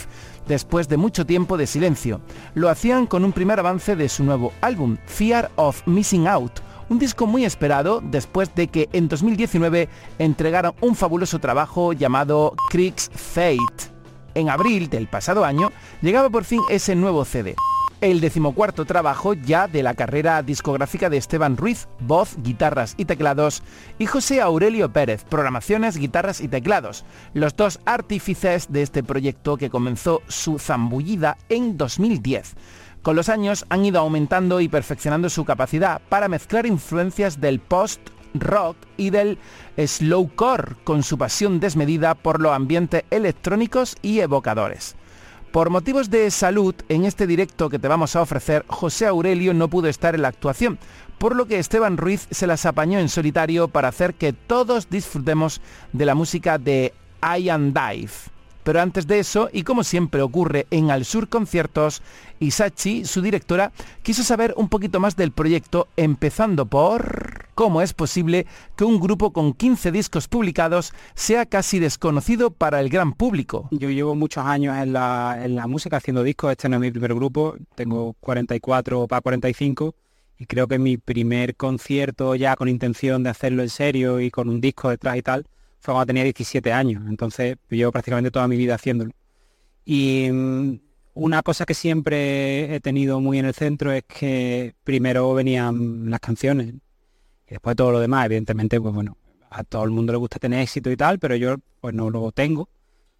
después 0.47 0.89
de 0.89 0.97
mucho 0.97 1.25
tiempo 1.25 1.57
de 1.57 1.67
silencio. 1.67 2.19
Lo 2.55 2.69
hacían 2.69 3.05
con 3.07 3.23
un 3.23 3.31
primer 3.31 3.59
avance 3.59 3.95
de 3.95 4.09
su 4.09 4.23
nuevo 4.23 4.51
álbum, 4.61 4.97
Fear 5.05 5.51
of 5.55 5.87
Missing 5.87 6.27
Out, 6.27 6.59
un 6.89 6.99
disco 6.99 7.27
muy 7.27 7.45
esperado 7.45 8.01
después 8.03 8.53
de 8.55 8.67
que 8.67 8.89
en 8.91 9.07
2019 9.07 9.87
entregaron 10.17 10.73
un 10.81 10.95
fabuloso 10.95 11.39
trabajo 11.39 11.93
llamado 11.93 12.55
Creek's 12.69 13.09
Fate. 13.13 13.98
En 14.39 14.49
abril 14.49 14.89
del 14.89 15.07
pasado 15.07 15.43
año 15.43 15.73
llegaba 16.01 16.29
por 16.29 16.45
fin 16.45 16.61
ese 16.69 16.95
nuevo 16.95 17.25
CD. 17.25 17.57
El 17.99 18.21
decimocuarto 18.21 18.85
trabajo 18.85 19.33
ya 19.33 19.67
de 19.67 19.83
la 19.83 19.95
carrera 19.95 20.41
discográfica 20.43 21.09
de 21.09 21.17
Esteban 21.17 21.57
Ruiz, 21.57 21.89
voz, 21.99 22.37
guitarras 22.37 22.93
y 22.95 23.03
teclados, 23.03 23.63
y 23.97 24.05
José 24.05 24.39
Aurelio 24.39 24.93
Pérez, 24.93 25.25
programaciones, 25.25 25.97
guitarras 25.97 26.39
y 26.39 26.47
teclados, 26.47 27.03
los 27.33 27.53
dos 27.57 27.81
artífices 27.83 28.71
de 28.71 28.81
este 28.81 29.03
proyecto 29.03 29.57
que 29.57 29.69
comenzó 29.69 30.21
su 30.29 30.57
zambullida 30.57 31.37
en 31.49 31.75
2010. 31.75 32.55
Con 33.01 33.17
los 33.17 33.27
años 33.27 33.65
han 33.67 33.83
ido 33.83 33.99
aumentando 33.99 34.61
y 34.61 34.69
perfeccionando 34.69 35.29
su 35.29 35.43
capacidad 35.43 35.99
para 36.07 36.29
mezclar 36.29 36.65
influencias 36.65 37.41
del 37.41 37.59
post 37.59 37.99
rock 38.33 38.77
y 38.97 39.09
del 39.09 39.37
slowcore 39.77 40.75
con 40.83 41.03
su 41.03 41.17
pasión 41.17 41.59
desmedida 41.59 42.15
por 42.15 42.41
los 42.41 42.53
ambientes 42.53 43.03
electrónicos 43.09 43.95
y 44.01 44.19
evocadores. 44.19 44.95
Por 45.51 45.71
motivos 45.71 46.11
de 46.11 46.29
salud, 46.29 46.75
en 46.89 47.05
este 47.05 47.25
directo 47.25 47.69
que 47.69 47.79
te 47.79 47.87
vamos 47.87 48.15
a 48.15 48.21
ofrecer, 48.21 48.65
José 48.67 49.07
Aurelio 49.07 49.53
no 49.55 49.67
pudo 49.67 49.87
estar 49.87 50.13
en 50.13 50.21
la 50.21 50.27
actuación, 50.27 50.77
por 51.17 51.35
lo 51.35 51.47
que 51.47 51.57
Esteban 51.57 51.97
Ruiz 51.97 52.27
se 52.29 52.45
las 52.45 52.67
apañó 52.67 52.99
en 52.99 53.09
solitario 53.09 53.67
para 53.67 53.87
hacer 53.87 54.13
que 54.13 54.31
todos 54.31 54.89
disfrutemos 54.89 55.59
de 55.91 56.05
la 56.05 56.13
música 56.13 56.59
de 56.59 56.93
Ian 57.21 57.73
Dive. 57.73 58.11
Pero 58.63 58.81
antes 58.81 59.07
de 59.07 59.19
eso, 59.19 59.49
y 59.51 59.63
como 59.63 59.83
siempre 59.83 60.21
ocurre 60.21 60.67
en 60.69 60.91
Al 60.91 61.05
Sur 61.05 61.29
Conciertos, 61.29 62.01
Isachi, 62.39 63.05
su 63.05 63.21
directora, 63.21 63.71
quiso 64.03 64.23
saber 64.23 64.53
un 64.57 64.69
poquito 64.69 64.99
más 64.99 65.15
del 65.15 65.31
proyecto, 65.31 65.87
empezando 65.97 66.65
por 66.65 67.47
cómo 67.55 67.81
es 67.81 67.93
posible 67.93 68.45
que 68.75 68.85
un 68.85 68.99
grupo 68.99 69.31
con 69.31 69.53
15 69.53 69.91
discos 69.91 70.27
publicados 70.27 70.93
sea 71.13 71.45
casi 71.45 71.79
desconocido 71.79 72.51
para 72.51 72.79
el 72.79 72.89
gran 72.89 73.13
público. 73.13 73.67
Yo 73.71 73.89
llevo 73.89 74.15
muchos 74.15 74.45
años 74.45 74.77
en 74.77 74.93
la, 74.93 75.39
en 75.43 75.55
la 75.55 75.67
música 75.67 75.97
haciendo 75.97 76.23
discos, 76.23 76.51
este 76.51 76.69
no 76.69 76.77
es 76.77 76.81
mi 76.81 76.91
primer 76.91 77.13
grupo, 77.13 77.55
tengo 77.75 78.15
44 78.19 79.07
para 79.07 79.21
45 79.21 79.95
y 80.37 80.45
creo 80.45 80.67
que 80.67 80.79
mi 80.79 80.97
primer 80.97 81.55
concierto 81.55 82.35
ya 82.35 82.55
con 82.55 82.69
intención 82.69 83.23
de 83.23 83.29
hacerlo 83.29 83.61
en 83.61 83.69
serio 83.69 84.21
y 84.21 84.31
con 84.31 84.47
un 84.47 84.61
disco 84.61 84.89
detrás 84.89 85.17
y 85.17 85.21
tal 85.21 85.45
fue 85.79 85.93
cuando 85.93 86.07
tenía 86.07 86.23
17 86.23 86.71
años, 86.71 87.03
entonces 87.07 87.57
llevo 87.69 87.91
prácticamente 87.91 88.31
toda 88.31 88.47
mi 88.47 88.57
vida 88.57 88.75
haciéndolo. 88.75 89.11
Y 89.85 90.29
mm, 90.31 90.79
una 91.15 91.41
cosa 91.41 91.65
que 91.65 91.73
siempre 91.73 92.75
he 92.75 92.79
tenido 92.79 93.19
muy 93.19 93.39
en 93.39 93.45
el 93.45 93.53
centro 93.53 93.91
es 93.91 94.03
que 94.03 94.75
primero 94.83 95.33
venían 95.33 96.09
las 96.09 96.19
canciones 96.19 96.75
y 97.47 97.51
después 97.51 97.75
todo 97.75 97.91
lo 97.91 97.99
demás, 97.99 98.25
evidentemente, 98.25 98.79
pues 98.79 98.93
bueno, 98.93 99.17
a 99.49 99.63
todo 99.63 99.83
el 99.83 99.91
mundo 99.91 100.13
le 100.13 100.19
gusta 100.19 100.39
tener 100.39 100.61
éxito 100.61 100.91
y 100.91 100.97
tal, 100.97 101.19
pero 101.19 101.35
yo 101.35 101.55
pues 101.81 101.95
no 101.95 102.09
lo 102.09 102.31
tengo 102.31 102.69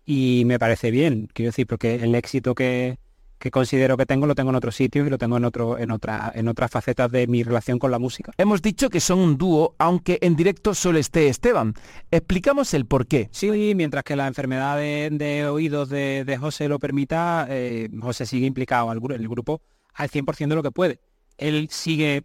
y 0.06 0.44
me 0.46 0.60
parece 0.60 0.92
bien, 0.92 1.30
quiero 1.34 1.50
decir, 1.50 1.68
porque 1.68 1.96
el 1.96 2.16
éxito 2.16 2.56
que, 2.56 3.00
que 3.40 3.50
considero 3.52 3.96
que 3.98 4.06
tengo 4.06 4.28
lo 4.28 4.36
tengo 4.36 4.50
en 4.50 4.58
otros 4.58 4.76
sitios 4.76 5.08
y 5.08 5.10
lo 5.10 5.18
tengo 5.18 5.38
en 5.38 5.46
otro 5.46 5.78
en 5.80 5.92
otra 5.92 6.32
en 6.36 6.48
otras 6.50 6.70
facetas 6.70 7.10
de 7.12 7.26
mi 7.28 7.42
relación 7.44 7.80
con 7.80 7.90
la 7.90 7.98
música. 7.98 8.32
Hemos 8.38 8.62
dicho 8.62 8.90
que 8.90 9.00
son 9.00 9.20
un 9.20 9.38
dúo, 9.38 9.76
aunque 9.80 10.20
en 10.22 10.36
directo 10.36 10.74
solo 10.74 11.00
esté 11.00 11.28
Esteban. 11.30 11.74
Explicamos 12.12 12.74
el 12.74 12.86
por 12.86 13.08
qué. 13.08 13.30
Sí, 13.32 13.74
mientras 13.76 14.04
que 14.04 14.16
la 14.16 14.28
enfermedad 14.28 14.78
de, 14.78 15.10
de 15.12 15.48
oídos 15.48 15.90
de, 15.90 16.24
de 16.26 16.38
José 16.38 16.68
lo 16.68 16.80
permita, 16.80 17.48
eh, 17.50 17.90
José 18.02 18.26
sigue 18.26 18.46
implicado 18.46 18.90
al 18.90 19.00
gru- 19.00 19.16
el 19.16 19.28
grupo 19.28 19.62
al 19.94 20.10
100% 20.10 20.50
de 20.50 20.56
lo 20.56 20.64
que 20.64 20.72
puede. 20.72 21.00
Él 21.38 21.68
sigue 21.72 22.24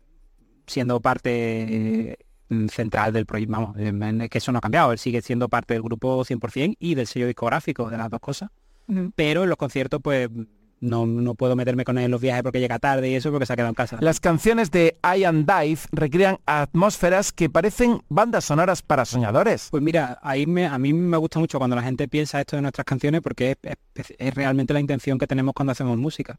siendo 0.66 1.00
parte 1.00 1.30
eh, 2.10 2.16
central 2.70 3.12
del 3.12 3.26
proyecto, 3.26 3.52
vamos, 3.52 3.76
eh, 3.78 3.92
es 4.24 4.30
que 4.30 4.38
eso 4.38 4.50
no 4.52 4.58
ha 4.58 4.60
cambiado, 4.60 4.92
él 4.92 4.98
sigue 4.98 5.22
siendo 5.22 5.48
parte 5.48 5.74
del 5.74 5.82
grupo 5.82 6.24
100% 6.24 6.76
y 6.78 6.94
del 6.94 7.06
sello 7.06 7.26
discográfico, 7.26 7.88
de 7.90 7.96
las 7.98 8.10
dos 8.10 8.20
cosas. 8.20 8.50
Pero 9.14 9.44
en 9.44 9.48
los 9.48 9.56
conciertos, 9.56 10.00
pues 10.02 10.28
no, 10.80 11.06
no 11.06 11.34
puedo 11.34 11.56
meterme 11.56 11.84
con 11.84 11.96
él 11.98 12.04
en 12.04 12.10
los 12.10 12.20
viajes 12.20 12.42
porque 12.42 12.60
llega 12.60 12.78
tarde 12.78 13.08
y 13.08 13.14
eso 13.14 13.30
porque 13.30 13.46
se 13.46 13.52
ha 13.52 13.56
quedado 13.56 13.70
en 13.70 13.74
casa. 13.74 13.96
Las 14.00 14.20
canciones 14.20 14.70
de 14.70 14.96
Ian 15.02 15.46
Dive 15.46 15.78
recrean 15.92 16.38
atmósferas 16.44 17.32
que 17.32 17.48
parecen 17.48 18.02
bandas 18.08 18.44
sonoras 18.44 18.82
para 18.82 19.04
soñadores. 19.04 19.68
Pues 19.70 19.82
mira, 19.82 20.18
ahí 20.22 20.46
me, 20.46 20.66
a 20.66 20.78
mí 20.78 20.92
me 20.92 21.16
gusta 21.16 21.38
mucho 21.38 21.58
cuando 21.58 21.74
la 21.76 21.82
gente 21.82 22.06
piensa 22.08 22.40
esto 22.40 22.56
de 22.56 22.62
nuestras 22.62 22.84
canciones 22.84 23.22
porque 23.22 23.56
es, 23.62 23.76
es- 23.94 24.14
es 24.18 24.34
realmente 24.34 24.74
la 24.74 24.80
intención 24.80 25.18
que 25.18 25.26
tenemos 25.26 25.54
cuando 25.54 25.72
hacemos 25.72 25.96
música. 25.96 26.38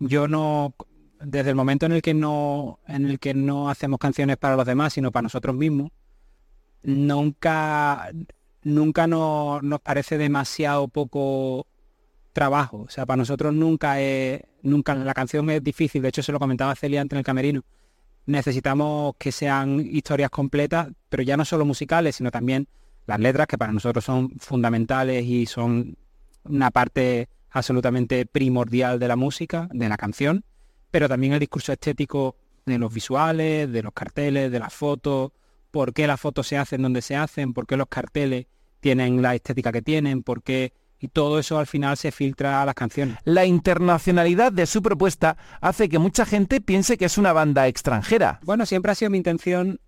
Yo 0.00 0.26
no, 0.26 0.74
desde 1.20 1.50
el 1.50 1.56
momento 1.56 1.86
en 1.86 1.92
el 1.92 2.02
que 2.02 2.12
no 2.14 2.80
en 2.88 3.06
el 3.06 3.18
que 3.18 3.34
no 3.34 3.70
hacemos 3.70 3.98
canciones 4.00 4.36
para 4.36 4.56
los 4.56 4.66
demás, 4.66 4.92
sino 4.94 5.12
para 5.12 5.22
nosotros 5.22 5.54
mismos, 5.54 5.90
nunca 6.82 8.10
nunca 8.62 9.06
no- 9.06 9.60
nos 9.62 9.80
parece 9.80 10.18
demasiado 10.18 10.88
poco 10.88 11.66
trabajo. 12.36 12.82
O 12.86 12.90
sea, 12.90 13.06
para 13.06 13.16
nosotros 13.16 13.54
nunca 13.54 13.98
es, 13.98 14.42
nunca 14.60 14.94
la 14.94 15.14
canción 15.14 15.48
es 15.48 15.64
difícil. 15.64 16.02
De 16.02 16.08
hecho, 16.10 16.22
se 16.22 16.32
lo 16.32 16.38
comentaba 16.38 16.76
Celia 16.76 17.00
antes 17.00 17.16
en 17.16 17.20
el 17.20 17.24
camerino. 17.24 17.62
Necesitamos 18.26 19.14
que 19.18 19.32
sean 19.32 19.80
historias 19.80 20.28
completas, 20.28 20.88
pero 21.08 21.22
ya 21.22 21.38
no 21.38 21.46
solo 21.46 21.64
musicales, 21.64 22.16
sino 22.16 22.30
también 22.30 22.68
las 23.06 23.20
letras, 23.20 23.46
que 23.46 23.56
para 23.56 23.72
nosotros 23.72 24.04
son 24.04 24.32
fundamentales 24.38 25.24
y 25.24 25.46
son 25.46 25.96
una 26.44 26.70
parte 26.70 27.30
absolutamente 27.52 28.26
primordial 28.26 28.98
de 28.98 29.08
la 29.08 29.16
música, 29.16 29.66
de 29.72 29.88
la 29.88 29.96
canción, 29.96 30.44
pero 30.90 31.08
también 31.08 31.32
el 31.32 31.40
discurso 31.40 31.72
estético 31.72 32.36
de 32.66 32.78
los 32.78 32.92
visuales, 32.92 33.72
de 33.72 33.82
los 33.82 33.94
carteles, 33.94 34.52
de 34.52 34.58
las 34.58 34.74
fotos, 34.74 35.32
por 35.70 35.94
qué 35.94 36.06
las 36.06 36.20
fotos 36.20 36.46
se 36.46 36.58
hacen 36.58 36.82
donde 36.82 37.00
se 37.00 37.16
hacen, 37.16 37.54
por 37.54 37.66
qué 37.66 37.78
los 37.78 37.86
carteles 37.88 38.44
tienen 38.80 39.22
la 39.22 39.34
estética 39.34 39.72
que 39.72 39.80
tienen, 39.80 40.22
por 40.22 40.42
qué... 40.42 40.74
Y 40.98 41.08
todo 41.08 41.38
eso 41.38 41.58
al 41.58 41.66
final 41.66 41.96
se 41.96 42.10
filtra 42.10 42.62
a 42.62 42.66
las 42.66 42.74
canciones. 42.74 43.18
La 43.24 43.44
internacionalidad 43.44 44.50
de 44.50 44.66
su 44.66 44.82
propuesta 44.82 45.36
hace 45.60 45.88
que 45.88 45.98
mucha 45.98 46.24
gente 46.24 46.60
piense 46.60 46.96
que 46.96 47.04
es 47.04 47.18
una 47.18 47.32
banda 47.32 47.68
extranjera. 47.68 48.40
Bueno, 48.42 48.64
siempre 48.64 48.92
ha 48.92 48.94
sido 48.94 49.10
mi 49.10 49.18
intención, 49.18 49.78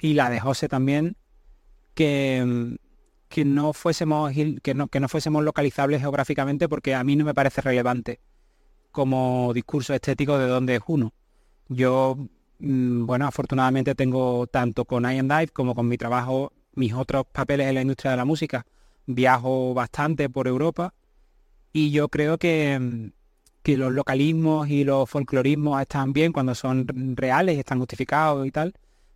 y 0.00 0.14
la 0.14 0.30
de 0.30 0.40
José 0.40 0.68
también, 0.68 1.16
que, 1.94 2.76
que 3.28 3.44
no 3.44 3.72
fuésemos 3.72 4.32
que 4.62 4.74
no, 4.74 4.88
que 4.88 5.00
no 5.00 5.08
fuésemos 5.08 5.44
localizables 5.44 6.00
geográficamente 6.00 6.68
porque 6.68 6.94
a 6.94 7.04
mí 7.04 7.16
no 7.16 7.24
me 7.24 7.34
parece 7.34 7.60
relevante 7.60 8.20
como 8.90 9.52
discurso 9.54 9.94
estético 9.94 10.38
de 10.38 10.46
dónde 10.46 10.76
es 10.76 10.82
uno. 10.86 11.12
Yo, 11.68 12.16
mm, 12.58 13.06
bueno, 13.06 13.26
afortunadamente 13.26 13.94
tengo 13.94 14.46
tanto 14.46 14.84
con 14.84 15.04
I 15.04 15.18
and 15.18 15.32
Dive 15.32 15.48
como 15.48 15.74
con 15.74 15.88
mi 15.88 15.96
trabajo, 15.96 16.52
mis 16.74 16.92
otros 16.92 17.24
papeles 17.32 17.68
en 17.68 17.74
la 17.74 17.82
industria 17.82 18.10
de 18.10 18.16
la 18.18 18.24
música. 18.24 18.66
Viajo 19.06 19.74
bastante 19.74 20.28
por 20.28 20.46
Europa 20.48 20.94
y 21.72 21.90
yo 21.90 22.08
creo 22.08 22.38
que, 22.38 22.78
mm, 22.78 23.12
que 23.62 23.76
los 23.76 23.92
localismos 23.92 24.68
y 24.68 24.84
los 24.84 25.08
folclorismos 25.08 25.80
están 25.80 26.12
bien 26.12 26.32
cuando 26.32 26.54
son 26.54 26.86
reales 27.16 27.56
y 27.56 27.60
están 27.60 27.78
justificados 27.78 28.46
y 28.46 28.50
tal, 28.50 28.74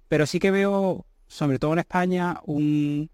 pero 0.09 0.27
sí 0.27 0.39
que 0.39 0.51
veo, 0.51 1.05
sobre 1.27 1.59
todo 1.59 1.73
en 1.73 1.81
España, 1.81 2.41
un, 2.45 3.11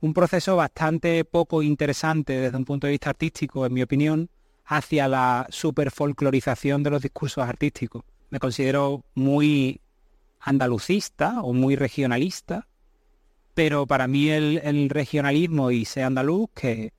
un 0.00 0.14
proceso 0.14 0.56
bastante 0.56 1.24
poco 1.24 1.62
interesante 1.62 2.32
desde 2.32 2.56
un 2.56 2.64
punto 2.64 2.86
de 2.86 2.92
vista 2.92 3.10
artístico, 3.10 3.66
en 3.66 3.72
mi 3.72 3.82
opinión, 3.82 4.30
hacia 4.64 5.08
la 5.08 5.46
super 5.50 5.90
folclorización 5.90 6.82
de 6.82 6.90
los 6.90 7.02
discursos 7.02 7.44
artísticos. 7.46 8.02
Me 8.30 8.38
considero 8.38 9.04
muy 9.14 9.80
andalucista 10.40 11.42
o 11.42 11.52
muy 11.52 11.76
regionalista, 11.76 12.66
pero 13.54 13.86
para 13.86 14.06
mí 14.08 14.30
el, 14.30 14.88
regionalismo 14.88 15.70
y 15.70 15.84
ser 15.84 16.04
andaluz, 16.04 16.48
que, 16.54 16.92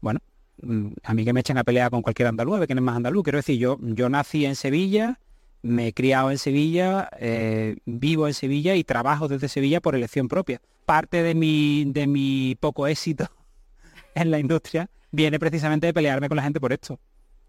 bueno, 0.00 0.20
mm, 0.62 0.88
a 1.02 1.14
mí 1.14 1.24
que 1.24 1.32
me 1.32 1.40
echen 1.40 1.58
a 1.58 1.64
pelear 1.64 1.90
con 1.90 2.02
cualquier 2.02 2.28
andaluz, 2.28 2.58
ver 2.58 2.68
quién 2.68 2.78
es 2.78 2.84
más 2.84 2.96
andaluz. 2.96 3.24
Quiero 3.24 3.38
decir, 3.38 3.58
yo, 3.58 3.78
yo 3.80 4.08
nací 4.08 4.44
en 4.44 4.56
Sevilla, 4.56 5.18
me 5.62 5.88
he 5.88 5.92
criado 5.92 6.30
en 6.30 6.38
Sevilla, 6.38 7.10
eh, 7.18 7.76
vivo 7.84 8.28
en 8.28 8.34
Sevilla 8.34 8.74
y 8.76 8.84
trabajo 8.84 9.28
desde 9.28 9.48
Sevilla 9.48 9.80
por 9.80 9.94
elección 9.94 10.28
propia. 10.28 10.60
Parte 10.86 11.22
de 11.22 11.34
mi, 11.34 11.84
de 11.86 12.06
mi 12.06 12.56
poco 12.60 12.86
éxito 12.86 13.28
en 14.14 14.30
la 14.30 14.38
industria 14.38 14.88
viene 15.10 15.38
precisamente 15.38 15.86
de 15.86 15.94
pelearme 15.94 16.28
con 16.28 16.36
la 16.36 16.42
gente 16.42 16.60
por 16.60 16.72
esto. 16.72 17.00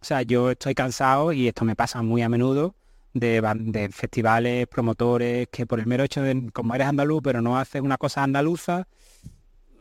O 0.02 0.06
sea, 0.06 0.22
yo 0.22 0.52
estoy 0.52 0.74
cansado 0.74 1.34
y 1.34 1.48
esto 1.48 1.66
me 1.66 1.76
pasa 1.76 2.02
muy 2.02 2.22
a 2.22 2.30
menudo 2.30 2.74
de, 3.14 3.90
festivales, 3.92 4.68
promotores, 4.68 5.48
que 5.50 5.66
por 5.66 5.80
el 5.80 5.88
mero 5.88 6.04
hecho 6.04 6.22
de, 6.22 6.50
como 6.52 6.76
eres 6.76 6.88
andaluz, 6.88 7.22
pero 7.24 7.42
no 7.42 7.58
haces 7.58 7.82
una 7.82 7.98
cosa 7.98 8.24
andaluza, 8.24 8.88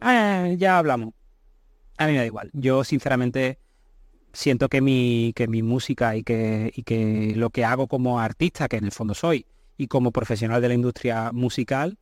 eh, 0.03 0.57
ya 0.59 0.79
hablamos. 0.79 1.15
A 1.97 2.07
mí 2.07 2.13
me 2.13 2.19
da 2.19 2.27
igual. 2.27 2.51
Yo 2.53 2.85
sinceramente 2.85 3.59
siento 4.33 4.69
que 4.69 4.81
mi, 4.81 5.33
que 5.35 5.49
mi 5.49 5.63
música 5.63 6.17
y 6.17 6.23
que, 6.23 6.73
y 6.75 6.83
que 6.83 7.33
lo 7.37 7.51
que 7.51 7.65
hago 7.65 7.89
como 7.89 8.21
artista, 8.21 8.69
que 8.69 8.77
en 8.77 8.85
el 8.85 8.93
fondo 8.93 9.15
soy, 9.15 9.47
y 9.77 9.89
como 9.89 10.13
profesional 10.13 10.61
de 10.61 10.69
la 10.69 10.75
industria 10.75 11.31
musical, 11.33 11.99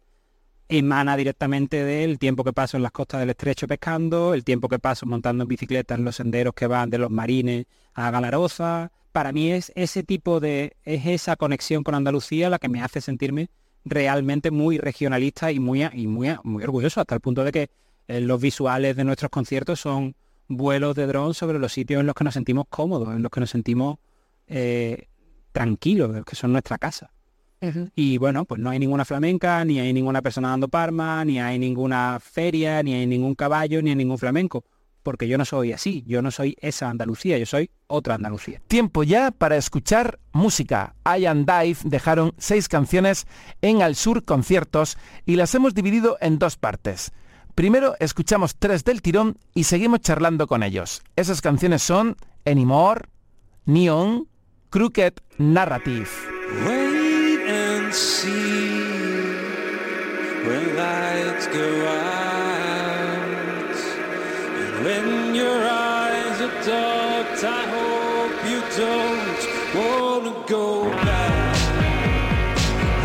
emana 0.69 1.17
directamente 1.17 1.85
del 1.85 2.19
tiempo 2.19 2.43
que 2.43 2.53
paso 2.53 2.77
en 2.77 2.83
las 2.83 2.93
costas 2.93 3.21
del 3.21 3.31
estrecho 3.31 3.67
pescando, 3.67 4.35
el 4.35 4.45
tiempo 4.45 4.69
que 4.69 4.79
paso 4.79 5.07
montando 5.07 5.45
en 5.45 5.49
bicicleta 5.49 5.95
en 5.95 6.05
los 6.05 6.17
senderos 6.17 6.55
que 6.55 6.67
van 6.67 6.91
de 6.91 6.99
los 6.99 7.11
marines 7.11 7.67
a 7.95 8.11
Galaroza. 8.11 8.91
Para 9.17 9.33
mí 9.33 9.51
es 9.51 9.73
ese 9.77 10.03
tipo 10.03 10.41
de, 10.41 10.77
es 10.85 11.07
esa 11.07 11.37
conexión 11.37 11.83
con 11.83 11.95
Andalucía 11.95 12.51
la 12.51 12.59
que 12.59 12.69
me 12.69 12.83
hace 12.83 13.01
sentirme 13.01 13.49
realmente 13.83 14.51
muy 14.51 14.77
regionalista 14.77 15.51
y 15.51 15.59
muy, 15.59 15.83
y 15.85 16.07
muy, 16.07 16.37
muy 16.45 16.63
orgulloso, 16.63 17.01
hasta 17.01 17.15
el 17.15 17.23
punto 17.23 17.43
de 17.43 17.51
que 17.51 17.71
eh, 18.09 18.21
los 18.21 18.39
visuales 18.39 18.95
de 18.95 19.05
nuestros 19.05 19.31
conciertos 19.31 19.81
son 19.81 20.15
vuelos 20.49 20.95
de 20.97 21.07
dron 21.07 21.33
sobre 21.33 21.59
los 21.59 21.73
sitios 21.73 22.01
en 22.01 22.07
los 22.07 22.15
que 22.15 22.25
nos 22.25 22.35
sentimos 22.35 22.67
cómodos, 22.69 23.09
en 23.17 23.23
los 23.23 23.33
que 23.33 23.41
nos 23.41 23.49
sentimos 23.49 23.97
eh, 24.49 25.07
tranquilos, 25.51 26.23
que 26.27 26.37
son 26.37 26.53
nuestra 26.53 26.77
casa. 26.77 27.11
Y 27.95 28.19
bueno, 28.19 28.45
pues 28.45 28.61
no 28.61 28.69
hay 28.69 28.79
ninguna 28.79 29.07
flamenca, 29.07 29.65
ni 29.65 29.81
hay 29.81 29.95
ninguna 29.95 30.21
persona 30.21 30.51
dando 30.51 30.69
parma, 30.69 31.25
ni 31.25 31.41
hay 31.41 31.59
ninguna 31.59 32.21
feria, 32.21 32.83
ni 32.83 32.93
hay 32.93 33.07
ningún 33.07 33.35
caballo, 33.35 33.81
ni 33.81 33.89
hay 33.89 33.97
ningún 33.97 34.19
flamenco. 34.19 34.63
Porque 35.07 35.29
yo 35.29 35.39
no 35.39 35.45
soy 35.45 35.73
así, 35.73 36.03
yo 36.09 36.21
no 36.21 36.33
soy 36.33 36.57
esa 36.61 36.91
Andalucía, 36.91 37.39
yo 37.39 37.47
soy 37.47 37.71
otra 37.87 38.17
Andalucía. 38.17 38.61
Tiempo 38.67 39.05
ya 39.05 39.31
para 39.31 39.57
escuchar 39.57 40.19
música. 40.33 40.97
I 41.05 41.27
and 41.27 41.49
Dive 41.49 41.79
dejaron 41.85 42.35
seis 42.39 42.67
canciones 42.67 43.29
en 43.63 43.83
Al 43.83 43.95
Sur 43.95 44.25
Conciertos 44.25 44.99
y 45.25 45.37
las 45.37 45.55
hemos 45.55 45.75
dividido 45.75 46.19
en 46.21 46.41
dos 46.41 46.57
partes. 46.57 47.13
Primero 47.55 47.95
escuchamos 48.01 48.57
tres 48.59 48.83
del 48.83 49.01
tirón 49.01 49.39
y 49.55 49.63
seguimos 49.63 50.01
charlando 50.01 50.49
con 50.49 50.65
ellos. 50.65 51.05
Esas 51.15 51.41
canciones 51.41 51.85
son 51.85 52.17
Anymore, 52.45 53.03
Neon, 53.65 54.27
Crooked 54.71 55.13
Narrative. 55.39 56.11
Wait 56.67 57.49
and 57.49 57.95
see 57.95 58.81
when 60.49 60.77
lights 60.77 61.47
go 61.47 61.87
out. 61.87 62.26
When 64.85 65.35
your 65.35 65.67
eyes 65.67 66.41
are 66.43 66.63
dark, 66.65 67.43
I 67.43 67.63
hope 67.77 68.37
you 68.51 68.61
don't 68.77 69.41
wanna 69.75 70.35
go 70.47 70.85
back. 70.91 71.57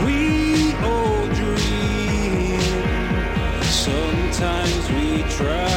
We 0.06 0.74
all 0.84 1.26
dream, 1.28 2.60
sometimes 3.64 4.84
we 4.92 5.24
try. 5.38 5.71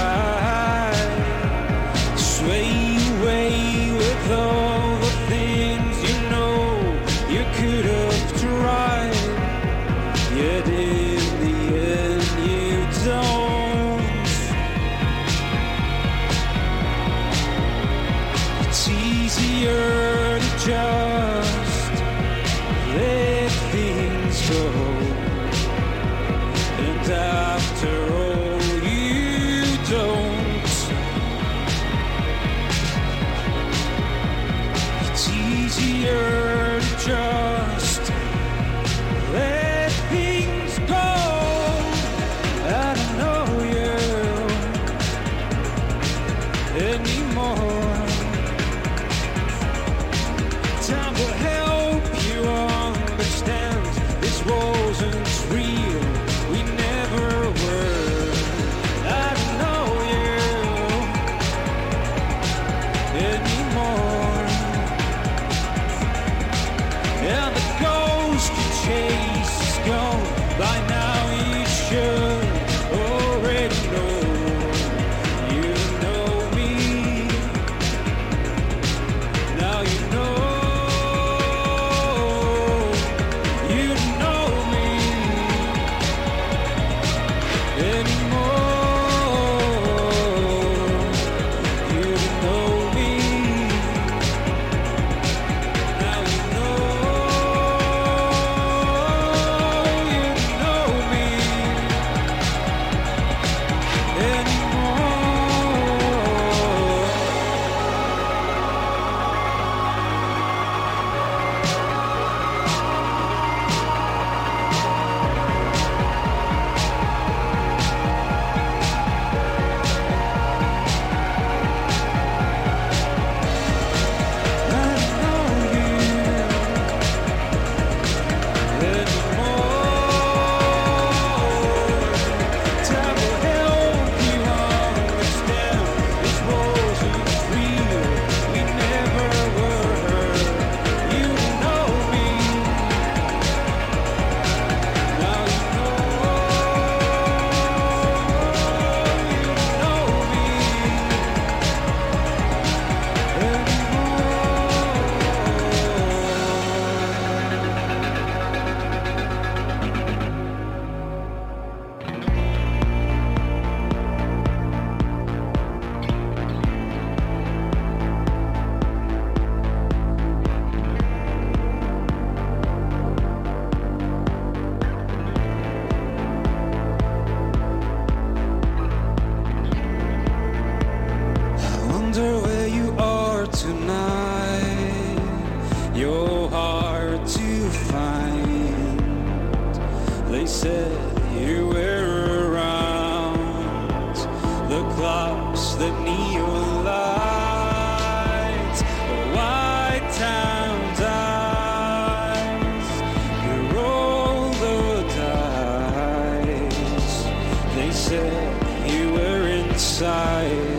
inside. 209.75 210.74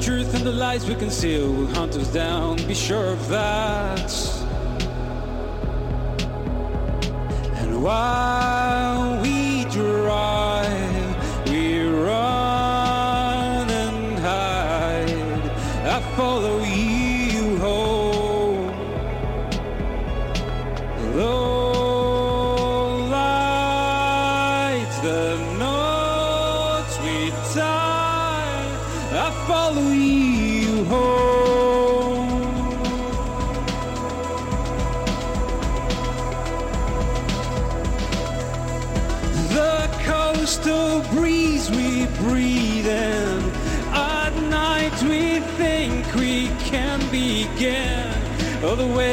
truth 0.00 0.34
and 0.34 0.44
the 0.44 0.52
lies 0.52 0.86
we 0.86 0.94
conceal 0.94 1.52
will 1.52 1.66
hunt 1.68 1.96
us 1.96 2.12
down, 2.12 2.56
be 2.66 2.74
sure 2.74 3.12
of 3.12 3.28
that. 3.28 4.12
And 7.54 7.82
why? 7.82 8.15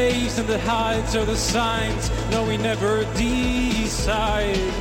face 0.09 0.37
and 0.37 0.47
the 0.49 0.59
heights 0.59 1.15
are 1.15 1.23
the 1.23 1.35
signs. 1.35 2.09
No, 2.29 2.45
we 2.45 2.57
never 2.57 3.05
decide. 3.13 4.73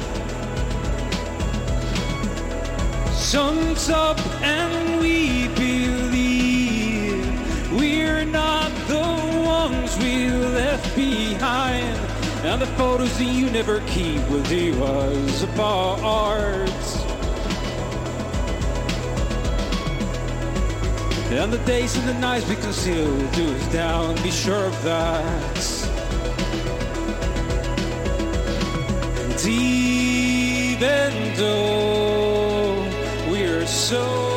Sun's 3.14 3.88
up 3.88 4.18
and 4.42 5.00
we 5.00 5.46
believe 5.66 7.22
we're 7.78 8.24
not 8.24 8.70
the 8.94 9.08
ones 9.58 9.96
we 9.98 10.28
left 10.60 10.88
behind. 10.96 11.96
And 12.48 12.60
the 12.60 12.70
photos 12.78 13.16
that 13.18 13.32
you 13.38 13.48
never 13.50 13.78
keep 13.94 14.20
will 14.28 14.42
do 14.60 14.82
us 14.82 15.42
apart. 15.44 16.81
And 21.34 21.50
the 21.50 21.58
days 21.64 21.96
and 21.96 22.06
the 22.06 22.14
nights 22.14 22.46
we 22.46 22.56
conceal 22.56 23.16
dues 23.30 23.66
down, 23.68 24.14
be 24.22 24.30
sure 24.30 24.66
of 24.66 24.82
that. 24.84 25.24
And 29.18 29.46
even 29.46 31.34
though 31.36 32.86
we're 33.30 33.66
so 33.66 34.31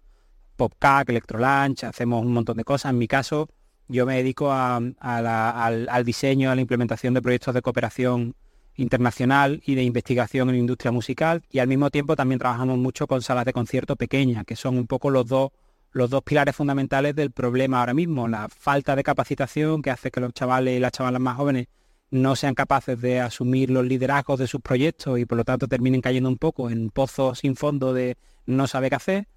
PopCac, 0.56 1.10
Electrolunch, 1.10 1.84
hacemos 1.84 2.24
un 2.24 2.32
montón 2.32 2.56
de 2.56 2.64
cosas. 2.64 2.92
En 2.92 2.98
mi 2.98 3.08
caso, 3.08 3.50
yo 3.88 4.06
me 4.06 4.16
dedico 4.16 4.48
la- 4.48 5.64
al, 5.66 6.04
diseño, 6.04 6.50
a 6.50 6.54
la 6.54 6.60
implementación 6.60 7.14
de 7.14 7.22
proyectos 7.22 7.54
de 7.54 7.62
cooperación 7.62 8.34
internacional 8.76 9.60
y 9.66 9.74
de 9.74 9.82
investigación 9.82 10.50
en 10.50 10.56
industria 10.56 10.92
musical 10.92 11.42
y 11.50 11.58
al 11.58 11.68
mismo 11.68 11.90
tiempo 11.90 12.14
también 12.14 12.38
trabajamos 12.38 12.78
mucho 12.78 13.06
con 13.06 13.22
salas 13.22 13.44
de 13.44 13.52
concierto 13.52 13.96
pequeñas, 13.96 14.44
que 14.44 14.56
son 14.56 14.78
un 14.78 14.86
poco 14.86 15.10
los 15.10 15.26
dos 15.26 15.50
los 15.90 16.10
dos 16.10 16.22
pilares 16.22 16.54
fundamentales 16.54 17.14
del 17.16 17.30
problema 17.32 17.80
ahora 17.80 17.94
mismo, 17.94 18.28
la 18.28 18.48
falta 18.48 18.94
de 18.94 19.02
capacitación 19.02 19.80
que 19.80 19.90
hace 19.90 20.10
que 20.10 20.20
los 20.20 20.34
chavales 20.34 20.76
y 20.76 20.80
las 20.80 20.92
chavalas 20.92 21.20
más 21.20 21.36
jóvenes 21.36 21.66
no 22.10 22.36
sean 22.36 22.54
capaces 22.54 23.00
de 23.00 23.20
asumir 23.20 23.70
los 23.70 23.84
liderazgos 23.86 24.38
de 24.38 24.46
sus 24.46 24.60
proyectos 24.60 25.18
y 25.18 25.24
por 25.24 25.38
lo 25.38 25.44
tanto 25.44 25.66
terminen 25.66 26.02
cayendo 26.02 26.28
un 26.28 26.36
poco 26.36 26.70
en 26.70 26.90
pozos 26.90 27.38
sin 27.40 27.56
fondo 27.56 27.94
de 27.94 28.16
no 28.46 28.66
saber 28.66 28.90
qué 28.90 28.96
hacer 28.96 29.28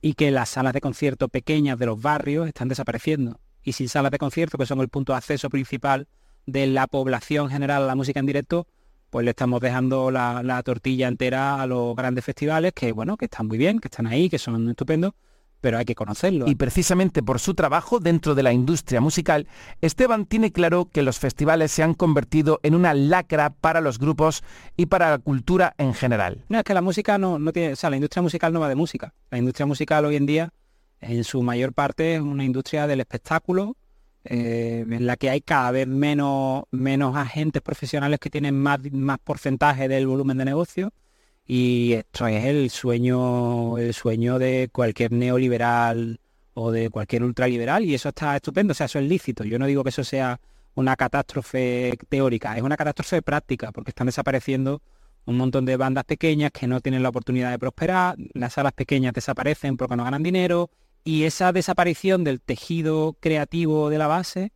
y 0.00 0.14
que 0.14 0.30
las 0.30 0.48
salas 0.50 0.72
de 0.72 0.80
concierto 0.80 1.28
pequeñas 1.28 1.78
de 1.78 1.86
los 1.86 2.00
barrios 2.00 2.46
están 2.46 2.68
desapareciendo. 2.68 3.38
Y 3.62 3.72
sin 3.72 3.88
salas 3.88 4.10
de 4.10 4.18
concierto, 4.18 4.58
que 4.58 4.66
son 4.66 4.80
el 4.80 4.88
punto 4.88 5.12
de 5.12 5.18
acceso 5.18 5.50
principal 5.50 6.08
de 6.46 6.66
la 6.66 6.86
población 6.86 7.50
general 7.50 7.82
a 7.82 7.86
la 7.86 7.94
música 7.94 8.20
en 8.20 8.26
directo, 8.26 8.66
pues 9.10 9.24
le 9.24 9.30
estamos 9.30 9.60
dejando 9.60 10.10
la, 10.10 10.42
la 10.42 10.62
tortilla 10.62 11.08
entera 11.08 11.60
a 11.60 11.66
los 11.66 11.94
grandes 11.96 12.24
festivales, 12.24 12.72
que 12.72 12.92
bueno, 12.92 13.16
que 13.16 13.26
están 13.26 13.48
muy 13.48 13.58
bien, 13.58 13.80
que 13.80 13.88
están 13.88 14.06
ahí, 14.06 14.30
que 14.30 14.38
son 14.38 14.68
estupendos, 14.70 15.12
pero 15.60 15.78
hay 15.78 15.84
que 15.84 15.94
conocerlos. 15.94 16.48
Y 16.48 16.54
precisamente 16.54 17.22
por 17.22 17.38
su 17.38 17.54
trabajo 17.54 17.98
dentro 17.98 18.34
de 18.34 18.42
la 18.42 18.52
industria 18.52 19.00
musical, 19.00 19.46
Esteban 19.80 20.26
tiene 20.26 20.52
claro 20.52 20.88
que 20.90 21.02
los 21.02 21.18
festivales 21.18 21.72
se 21.72 21.82
han 21.82 21.94
convertido 21.94 22.60
en 22.62 22.74
una 22.74 22.94
lacra 22.94 23.50
para 23.50 23.80
los 23.80 23.98
grupos 23.98 24.42
y 24.76 24.86
para 24.86 25.10
la 25.10 25.18
cultura 25.18 25.74
en 25.78 25.94
general. 25.94 26.44
No, 26.48 26.58
es 26.58 26.64
que 26.64 26.74
la 26.74 26.82
música 26.82 27.18
no, 27.18 27.38
no 27.38 27.52
tiene, 27.52 27.72
o 27.74 27.76
sea, 27.76 27.90
la 27.90 27.96
industria 27.96 28.22
musical 28.22 28.52
no 28.52 28.60
va 28.60 28.68
de 28.68 28.74
música. 28.74 29.12
La 29.30 29.38
industria 29.38 29.66
musical 29.66 30.04
hoy 30.04 30.16
en 30.16 30.26
día, 30.26 30.52
en 31.00 31.24
su 31.24 31.42
mayor 31.42 31.72
parte, 31.72 32.16
es 32.16 32.20
una 32.20 32.44
industria 32.44 32.86
del 32.86 33.00
espectáculo, 33.00 33.76
eh, 34.24 34.84
en 34.88 35.06
la 35.06 35.16
que 35.16 35.30
hay 35.30 35.40
cada 35.40 35.70
vez 35.70 35.86
menos, 35.86 36.64
menos 36.70 37.16
agentes 37.16 37.62
profesionales 37.62 38.18
que 38.20 38.30
tienen 38.30 38.58
más, 38.58 38.80
más 38.92 39.18
porcentaje 39.18 39.88
del 39.88 40.06
volumen 40.06 40.36
de 40.38 40.44
negocio. 40.44 40.92
Y 41.46 41.94
esto 41.94 42.26
es 42.26 42.44
el 42.44 42.70
sueño, 42.70 43.78
el 43.78 43.94
sueño 43.94 44.38
de 44.38 44.68
cualquier 44.70 45.12
neoliberal 45.12 46.20
o 46.54 46.70
de 46.70 46.90
cualquier 46.90 47.24
ultraliberal, 47.24 47.84
y 47.84 47.94
eso 47.94 48.10
está 48.10 48.36
estupendo, 48.36 48.72
o 48.72 48.74
sea, 48.74 48.86
eso 48.86 48.98
es 48.98 49.06
lícito. 49.06 49.44
Yo 49.44 49.58
no 49.58 49.66
digo 49.66 49.82
que 49.82 49.88
eso 49.88 50.04
sea 50.04 50.40
una 50.74 50.96
catástrofe 50.96 51.96
teórica, 52.08 52.56
es 52.56 52.62
una 52.62 52.76
catástrofe 52.76 53.22
práctica, 53.22 53.72
porque 53.72 53.90
están 53.90 54.06
desapareciendo 54.06 54.82
un 55.26 55.36
montón 55.36 55.64
de 55.64 55.76
bandas 55.76 56.04
pequeñas 56.04 56.50
que 56.52 56.66
no 56.66 56.80
tienen 56.80 57.02
la 57.02 57.08
oportunidad 57.08 57.50
de 57.50 57.58
prosperar, 57.58 58.16
las 58.34 58.54
salas 58.54 58.72
pequeñas 58.72 59.12
desaparecen 59.12 59.76
porque 59.76 59.96
no 59.96 60.04
ganan 60.04 60.22
dinero, 60.22 60.70
y 61.04 61.24
esa 61.24 61.52
desaparición 61.52 62.24
del 62.24 62.40
tejido 62.40 63.16
creativo 63.20 63.88
de 63.90 63.98
la 63.98 64.06
base 64.06 64.52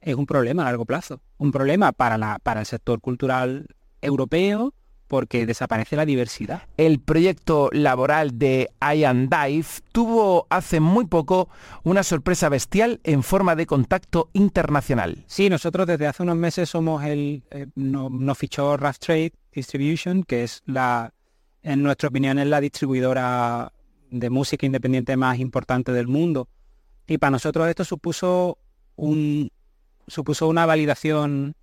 es 0.00 0.14
un 0.14 0.26
problema 0.26 0.62
a 0.62 0.66
largo 0.66 0.84
plazo, 0.84 1.20
un 1.38 1.50
problema 1.52 1.92
para, 1.92 2.16
la, 2.18 2.38
para 2.42 2.60
el 2.60 2.66
sector 2.66 3.00
cultural 3.00 3.66
europeo 4.00 4.74
porque 5.08 5.46
desaparece 5.46 5.96
la 5.96 6.04
diversidad. 6.04 6.64
El 6.76 7.00
proyecto 7.00 7.70
laboral 7.72 8.38
de 8.38 8.68
I 8.82 9.04
and 9.04 9.34
Dive 9.34 9.66
tuvo 9.90 10.46
hace 10.50 10.80
muy 10.80 11.06
poco 11.06 11.48
una 11.82 12.02
sorpresa 12.02 12.50
bestial 12.50 13.00
en 13.04 13.22
forma 13.22 13.56
de 13.56 13.64
contacto 13.64 14.28
internacional. 14.34 15.24
Sí, 15.26 15.48
nosotros 15.48 15.86
desde 15.86 16.06
hace 16.06 16.22
unos 16.22 16.36
meses 16.36 16.68
somos 16.68 17.04
el, 17.04 17.42
eh, 17.50 17.66
no- 17.74 18.10
nos 18.10 18.36
fichó 18.36 18.76
Rough 18.76 18.98
Trade 18.98 19.32
Distribution, 19.50 20.24
que 20.24 20.44
es 20.44 20.62
la, 20.66 21.14
en 21.62 21.82
nuestra 21.82 22.10
opinión, 22.10 22.38
es 22.38 22.46
la 22.46 22.60
distribuidora 22.60 23.72
de 24.10 24.30
música 24.30 24.66
independiente 24.66 25.16
más 25.16 25.38
importante 25.38 25.92
del 25.92 26.08
mundo. 26.08 26.48
Y 27.06 27.18
para 27.18 27.30
nosotros 27.30 27.68
esto 27.68 27.84
supuso 27.84 28.58
un 28.96 29.50
supuso 30.06 30.48
una 30.48 30.66
validación 30.66 31.54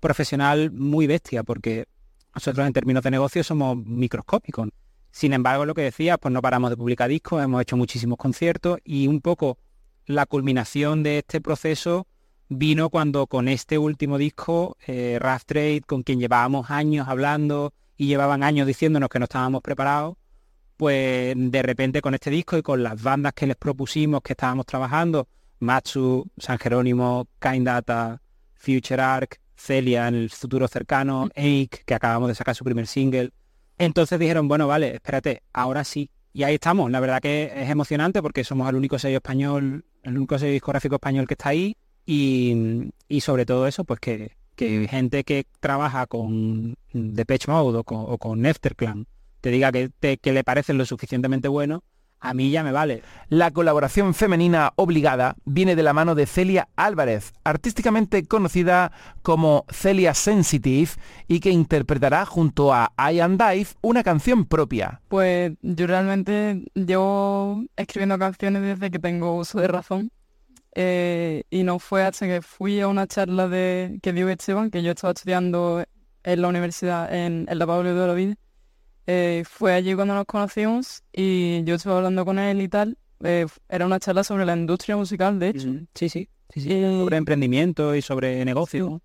profesional 0.00 0.70
muy 0.72 1.06
bestia, 1.06 1.42
porque 1.42 1.86
nosotros 2.34 2.66
en 2.66 2.72
términos 2.72 3.02
de 3.02 3.10
negocio 3.10 3.42
somos 3.42 3.76
microscópicos. 3.76 4.68
Sin 5.10 5.32
embargo, 5.32 5.64
lo 5.64 5.74
que 5.74 5.82
decía, 5.82 6.18
pues 6.18 6.32
no 6.32 6.42
paramos 6.42 6.70
de 6.70 6.76
publicar 6.76 7.08
discos, 7.08 7.42
hemos 7.42 7.62
hecho 7.62 7.76
muchísimos 7.76 8.18
conciertos 8.18 8.78
y 8.84 9.08
un 9.08 9.20
poco 9.20 9.58
la 10.06 10.26
culminación 10.26 11.02
de 11.02 11.18
este 11.18 11.40
proceso 11.40 12.06
vino 12.48 12.88
cuando 12.90 13.26
con 13.26 13.48
este 13.48 13.78
último 13.78 14.18
disco, 14.18 14.76
eh, 14.86 15.18
Trade, 15.46 15.82
con 15.86 16.02
quien 16.02 16.18
llevábamos 16.18 16.70
años 16.70 17.08
hablando 17.08 17.72
y 17.96 18.06
llevaban 18.06 18.42
años 18.42 18.66
diciéndonos 18.66 19.08
que 19.08 19.18
no 19.18 19.24
estábamos 19.24 19.60
preparados, 19.62 20.16
pues 20.78 21.34
de 21.36 21.62
repente 21.62 22.00
con 22.00 22.14
este 22.14 22.30
disco 22.30 22.56
y 22.56 22.62
con 22.62 22.82
las 22.84 23.02
bandas 23.02 23.34
que 23.34 23.48
les 23.48 23.56
propusimos 23.56 24.22
que 24.22 24.34
estábamos 24.34 24.64
trabajando, 24.64 25.26
Matsu, 25.58 26.24
San 26.38 26.56
Jerónimo, 26.56 27.26
Kind 27.40 27.66
Data, 27.66 28.22
Future 28.54 29.02
Arc, 29.02 29.40
Celia 29.56 30.06
en 30.06 30.14
el 30.14 30.30
futuro 30.30 30.68
cercano, 30.68 31.28
Ache, 31.34 31.82
que 31.84 31.94
acabamos 31.94 32.28
de 32.28 32.36
sacar 32.36 32.54
su 32.54 32.64
primer 32.64 32.86
single. 32.86 33.32
Entonces 33.76 34.20
dijeron, 34.20 34.46
bueno, 34.46 34.68
vale, 34.68 34.94
espérate, 34.94 35.42
ahora 35.52 35.82
sí. 35.82 36.10
Y 36.32 36.44
ahí 36.44 36.54
estamos. 36.54 36.92
La 36.92 37.00
verdad 37.00 37.20
que 37.20 37.52
es 37.56 37.68
emocionante 37.68 38.22
porque 38.22 38.44
somos 38.44 38.68
el 38.68 38.76
único 38.76 39.00
sello 39.00 39.16
español, 39.16 39.84
el 40.04 40.16
único 40.16 40.38
sello 40.38 40.52
discográfico 40.52 40.94
español 40.94 41.26
que 41.26 41.34
está 41.34 41.48
ahí. 41.48 41.76
Y, 42.06 42.92
y 43.08 43.20
sobre 43.20 43.44
todo 43.46 43.66
eso, 43.66 43.82
pues 43.82 43.98
que, 43.98 44.36
que 44.54 44.86
gente 44.86 45.24
que 45.24 45.44
trabaja 45.58 46.06
con 46.06 46.76
Depeche 46.92 47.50
Mode 47.50 47.78
o 47.78 47.84
con, 47.84 48.04
o 48.06 48.16
con 48.16 48.40
Clan 48.76 49.06
te 49.40 49.50
diga 49.50 49.70
que, 49.72 49.88
te- 50.00 50.18
que 50.18 50.32
le 50.32 50.44
parecen 50.44 50.78
lo 50.78 50.84
suficientemente 50.84 51.48
bueno, 51.48 51.82
a 52.20 52.34
mí 52.34 52.50
ya 52.50 52.64
me 52.64 52.72
vale. 52.72 53.02
La 53.28 53.52
colaboración 53.52 54.12
femenina 54.12 54.72
obligada 54.74 55.36
viene 55.44 55.76
de 55.76 55.84
la 55.84 55.92
mano 55.92 56.16
de 56.16 56.26
Celia 56.26 56.68
Álvarez, 56.74 57.32
artísticamente 57.44 58.24
conocida 58.26 58.90
como 59.22 59.64
Celia 59.70 60.14
Sensitive 60.14 60.90
y 61.28 61.38
que 61.38 61.50
interpretará 61.50 62.26
junto 62.26 62.74
a 62.74 62.90
I 62.98 63.20
and 63.20 63.40
Dive 63.40 63.68
una 63.82 64.02
canción 64.02 64.46
propia. 64.46 65.00
Pues 65.06 65.52
yo 65.62 65.86
realmente 65.86 66.64
llevo 66.74 67.62
escribiendo 67.76 68.18
canciones 68.18 68.62
desde 68.62 68.90
que 68.90 68.98
tengo 68.98 69.36
uso 69.36 69.60
de 69.60 69.68
razón. 69.68 70.10
eh, 70.74 71.44
y 71.50 71.62
no 71.62 71.78
fue 71.78 72.02
hasta 72.04 72.26
que 72.26 72.42
fui 72.42 72.80
a 72.80 72.88
una 72.88 73.06
charla 73.06 73.48
de, 73.48 73.98
que 74.02 74.12
dio 74.12 74.28
Esteban, 74.28 74.70
que 74.70 74.82
yo 74.82 74.90
estaba 74.90 75.12
estudiando 75.12 75.84
en 76.24 76.42
la 76.42 76.48
universidad, 76.48 77.14
en, 77.14 77.46
en 77.48 77.58
la 77.58 77.66
Pablo 77.66 77.94
de 77.94 78.00
Olavide. 78.00 78.36
Eh, 79.10 79.42
fue 79.48 79.72
allí 79.72 79.94
cuando 79.94 80.14
nos 80.14 80.26
conocimos 80.26 81.02
y 81.14 81.64
yo 81.64 81.76
estuve 81.76 81.94
hablando 81.94 82.26
con 82.26 82.38
él 82.38 82.60
y 82.60 82.68
tal. 82.68 82.98
Eh, 83.24 83.46
era 83.70 83.86
una 83.86 83.98
charla 83.98 84.22
sobre 84.22 84.44
la 84.44 84.54
industria 84.54 84.98
musical, 84.98 85.38
de 85.38 85.48
hecho. 85.48 85.72
Sí, 85.94 86.10
sí, 86.10 86.28
sí, 86.50 86.60
sí. 86.60 86.82
Sobre 86.82 87.16
emprendimiento 87.16 87.94
y 87.94 88.02
sobre 88.02 88.44
negocio. 88.44 89.00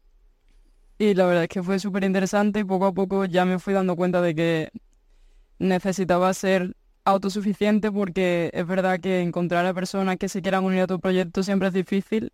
Y 0.98 1.14
la 1.14 1.26
verdad 1.26 1.44
es 1.44 1.50
que 1.50 1.64
fue 1.64 1.80
súper 1.80 2.04
interesante 2.04 2.60
y 2.60 2.64
poco 2.66 2.88
a 2.88 2.94
poco 2.94 3.24
ya 3.24 3.46
me 3.46 3.60
fui 3.60 3.74
dando 3.74 3.96
cuenta 3.96 4.22
de 4.22 4.36
que 4.36 4.72
necesitaba 5.58 6.34
ser 6.34 6.76
autosuficiente 7.06 7.90
porque 7.90 8.52
es 8.54 8.68
verdad 8.68 9.00
que 9.00 9.22
encontrar 9.22 9.66
a 9.66 9.74
personas 9.74 10.18
que 10.18 10.28
se 10.28 10.42
quieran 10.42 10.66
unir 10.66 10.82
a 10.82 10.88
tu 10.88 11.00
proyecto 11.00 11.44
siempre 11.44 11.70
es 11.70 11.74
difícil. 11.74 12.30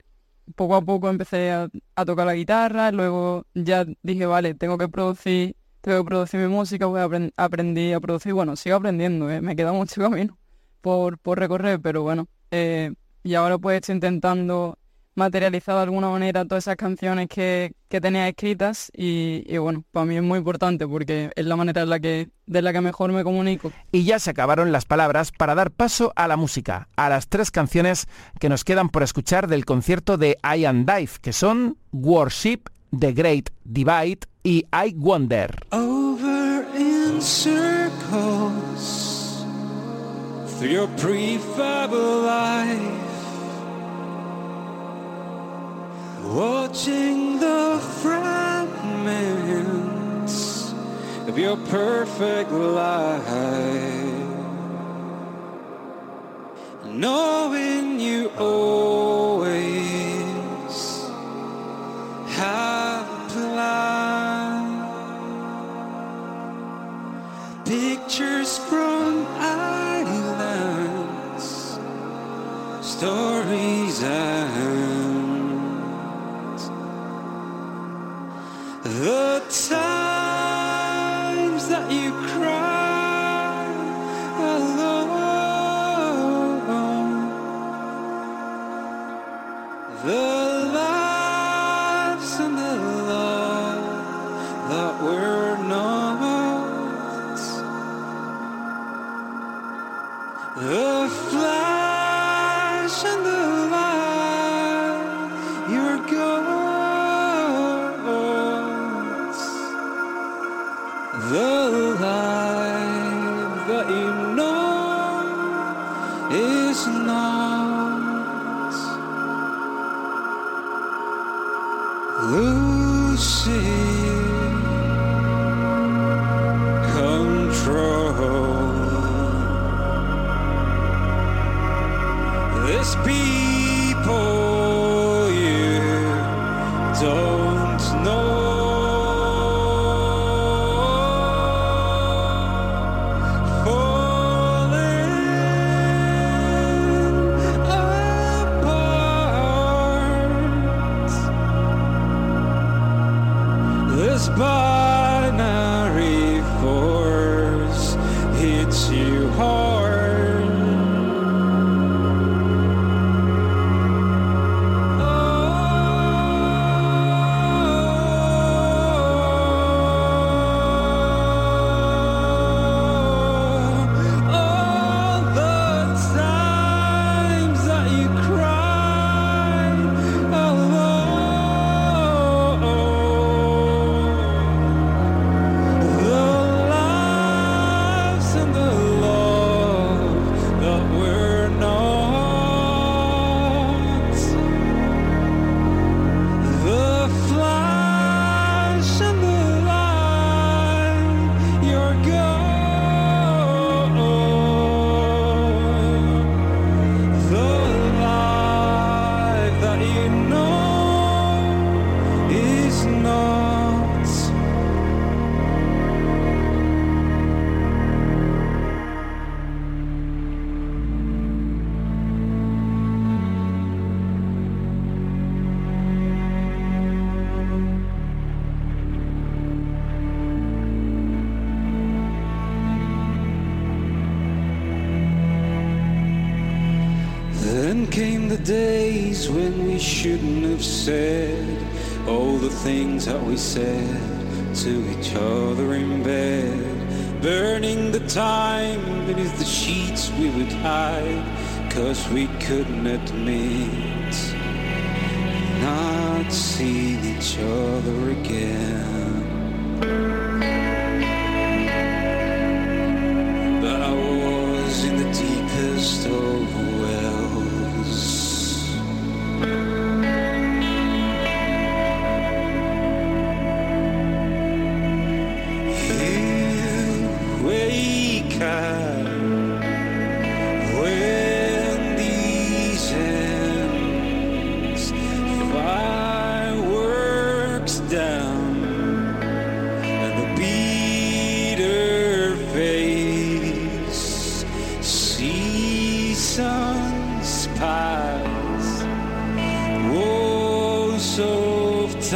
Poco 0.55 0.75
a 0.75 0.81
poco 0.81 1.07
empecé 1.07 1.51
a, 1.51 1.69
a 1.95 2.05
tocar 2.05 2.25
la 2.25 2.33
guitarra, 2.33 2.91
luego 2.91 3.45
ya 3.53 3.85
dije, 4.01 4.25
vale, 4.25 4.55
tengo 4.55 4.79
que 4.79 4.89
producir, 4.89 5.55
tengo 5.89 6.03
que 6.03 6.07
producir 6.07 6.39
mi 6.39 6.47
música, 6.47 6.85
voy 6.85 7.01
a 7.01 7.07
apren- 7.07 7.33
aprendí 7.35 7.93
a 7.93 7.99
producir, 7.99 8.33
bueno, 8.33 8.55
sigo 8.55 8.75
aprendiendo, 8.75 9.29
¿eh? 9.31 9.41
me 9.41 9.55
queda 9.55 9.73
mucho 9.73 10.01
camino 10.01 10.37
por, 10.81 11.17
recorrer, 11.23 11.79
pero 11.81 12.03
bueno, 12.03 12.27
eh, 12.51 12.93
y 13.23 13.33
ahora 13.33 13.57
pues 13.57 13.77
estoy 13.77 13.95
intentando 13.95 14.77
materializado 15.15 15.79
de 15.79 15.83
alguna 15.85 16.09
manera 16.09 16.45
todas 16.45 16.65
esas 16.65 16.75
canciones 16.75 17.27
que, 17.27 17.73
tenía 17.89 18.27
escritas 18.27 18.91
y, 18.95 19.43
y 19.47 19.57
bueno, 19.57 19.83
para 19.91 20.05
mí 20.05 20.15
es 20.15 20.21
muy 20.21 20.37
importante 20.37 20.87
porque 20.87 21.31
es 21.35 21.45
la 21.45 21.55
manera 21.55 21.81
en 21.81 21.89
la 21.89 21.99
que, 21.99 22.29
de 22.45 22.61
la 22.61 22.71
que 22.71 22.81
mejor 22.81 23.11
me 23.11 23.23
comunico. 23.23 23.71
Y 23.91 24.03
ya 24.03 24.19
se 24.19 24.29
acabaron 24.29 24.71
las 24.71 24.85
palabras 24.85 25.31
para 25.31 25.55
dar 25.55 25.71
paso 25.71 26.13
a 26.15 26.27
la 26.27 26.37
música, 26.37 26.87
a 26.95 27.09
las 27.09 27.27
tres 27.27 27.49
canciones 27.49 28.07
que 28.39 28.47
nos 28.47 28.63
quedan 28.63 28.89
por 28.89 29.01
escuchar 29.01 29.47
del 29.47 29.65
concierto 29.65 30.17
de 30.17 30.37
I 30.43 30.65
and 30.65 30.89
Dive, 30.89 31.13
que 31.19 31.33
son 31.33 31.77
Worship, 31.91 32.69
The 32.91 33.13
Great 33.13 33.51
Divide 33.71 34.25
y 34.43 34.63
I 34.73 34.95
Wonder. 34.97 35.47
Over 35.71 36.65
in 36.75 37.21
circles 37.21 38.89
through 40.57 40.69
your 40.69 40.87
prefab 40.97 41.91
life, 41.91 43.21
watching 46.23 47.39
the 47.39 47.79
fragments 48.01 49.13
of 51.27 51.37
your 51.37 51.57
perfect 51.67 52.51
life, 52.51 53.23
knowing 56.85 57.99
you 57.99 58.31
always 58.39 59.68
Capline. 62.39 63.59
Pictures 67.65 68.57
from 68.57 69.27
islands, 69.37 70.67
stories 72.81 74.03
I 74.05 74.45
heard. 74.55 74.79
The 78.83 79.43
time. 79.69 80.18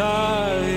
desire 0.04 0.73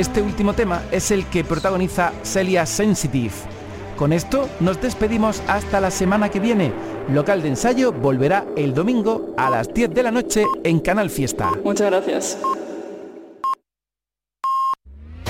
Este 0.00 0.22
último 0.22 0.54
tema 0.54 0.80
es 0.90 1.10
el 1.10 1.26
que 1.26 1.44
protagoniza 1.44 2.14
Celia 2.22 2.64
Sensitive. 2.64 3.34
Con 3.98 4.14
esto 4.14 4.48
nos 4.58 4.80
despedimos 4.80 5.42
hasta 5.46 5.78
la 5.78 5.90
semana 5.90 6.30
que 6.30 6.40
viene. 6.40 6.72
Local 7.10 7.42
de 7.42 7.48
ensayo 7.48 7.92
volverá 7.92 8.46
el 8.56 8.72
domingo 8.72 9.34
a 9.36 9.50
las 9.50 9.68
10 9.74 9.92
de 9.92 10.02
la 10.02 10.10
noche 10.10 10.46
en 10.64 10.80
Canal 10.80 11.10
Fiesta. 11.10 11.50
Muchas 11.62 11.90
gracias. 11.90 12.38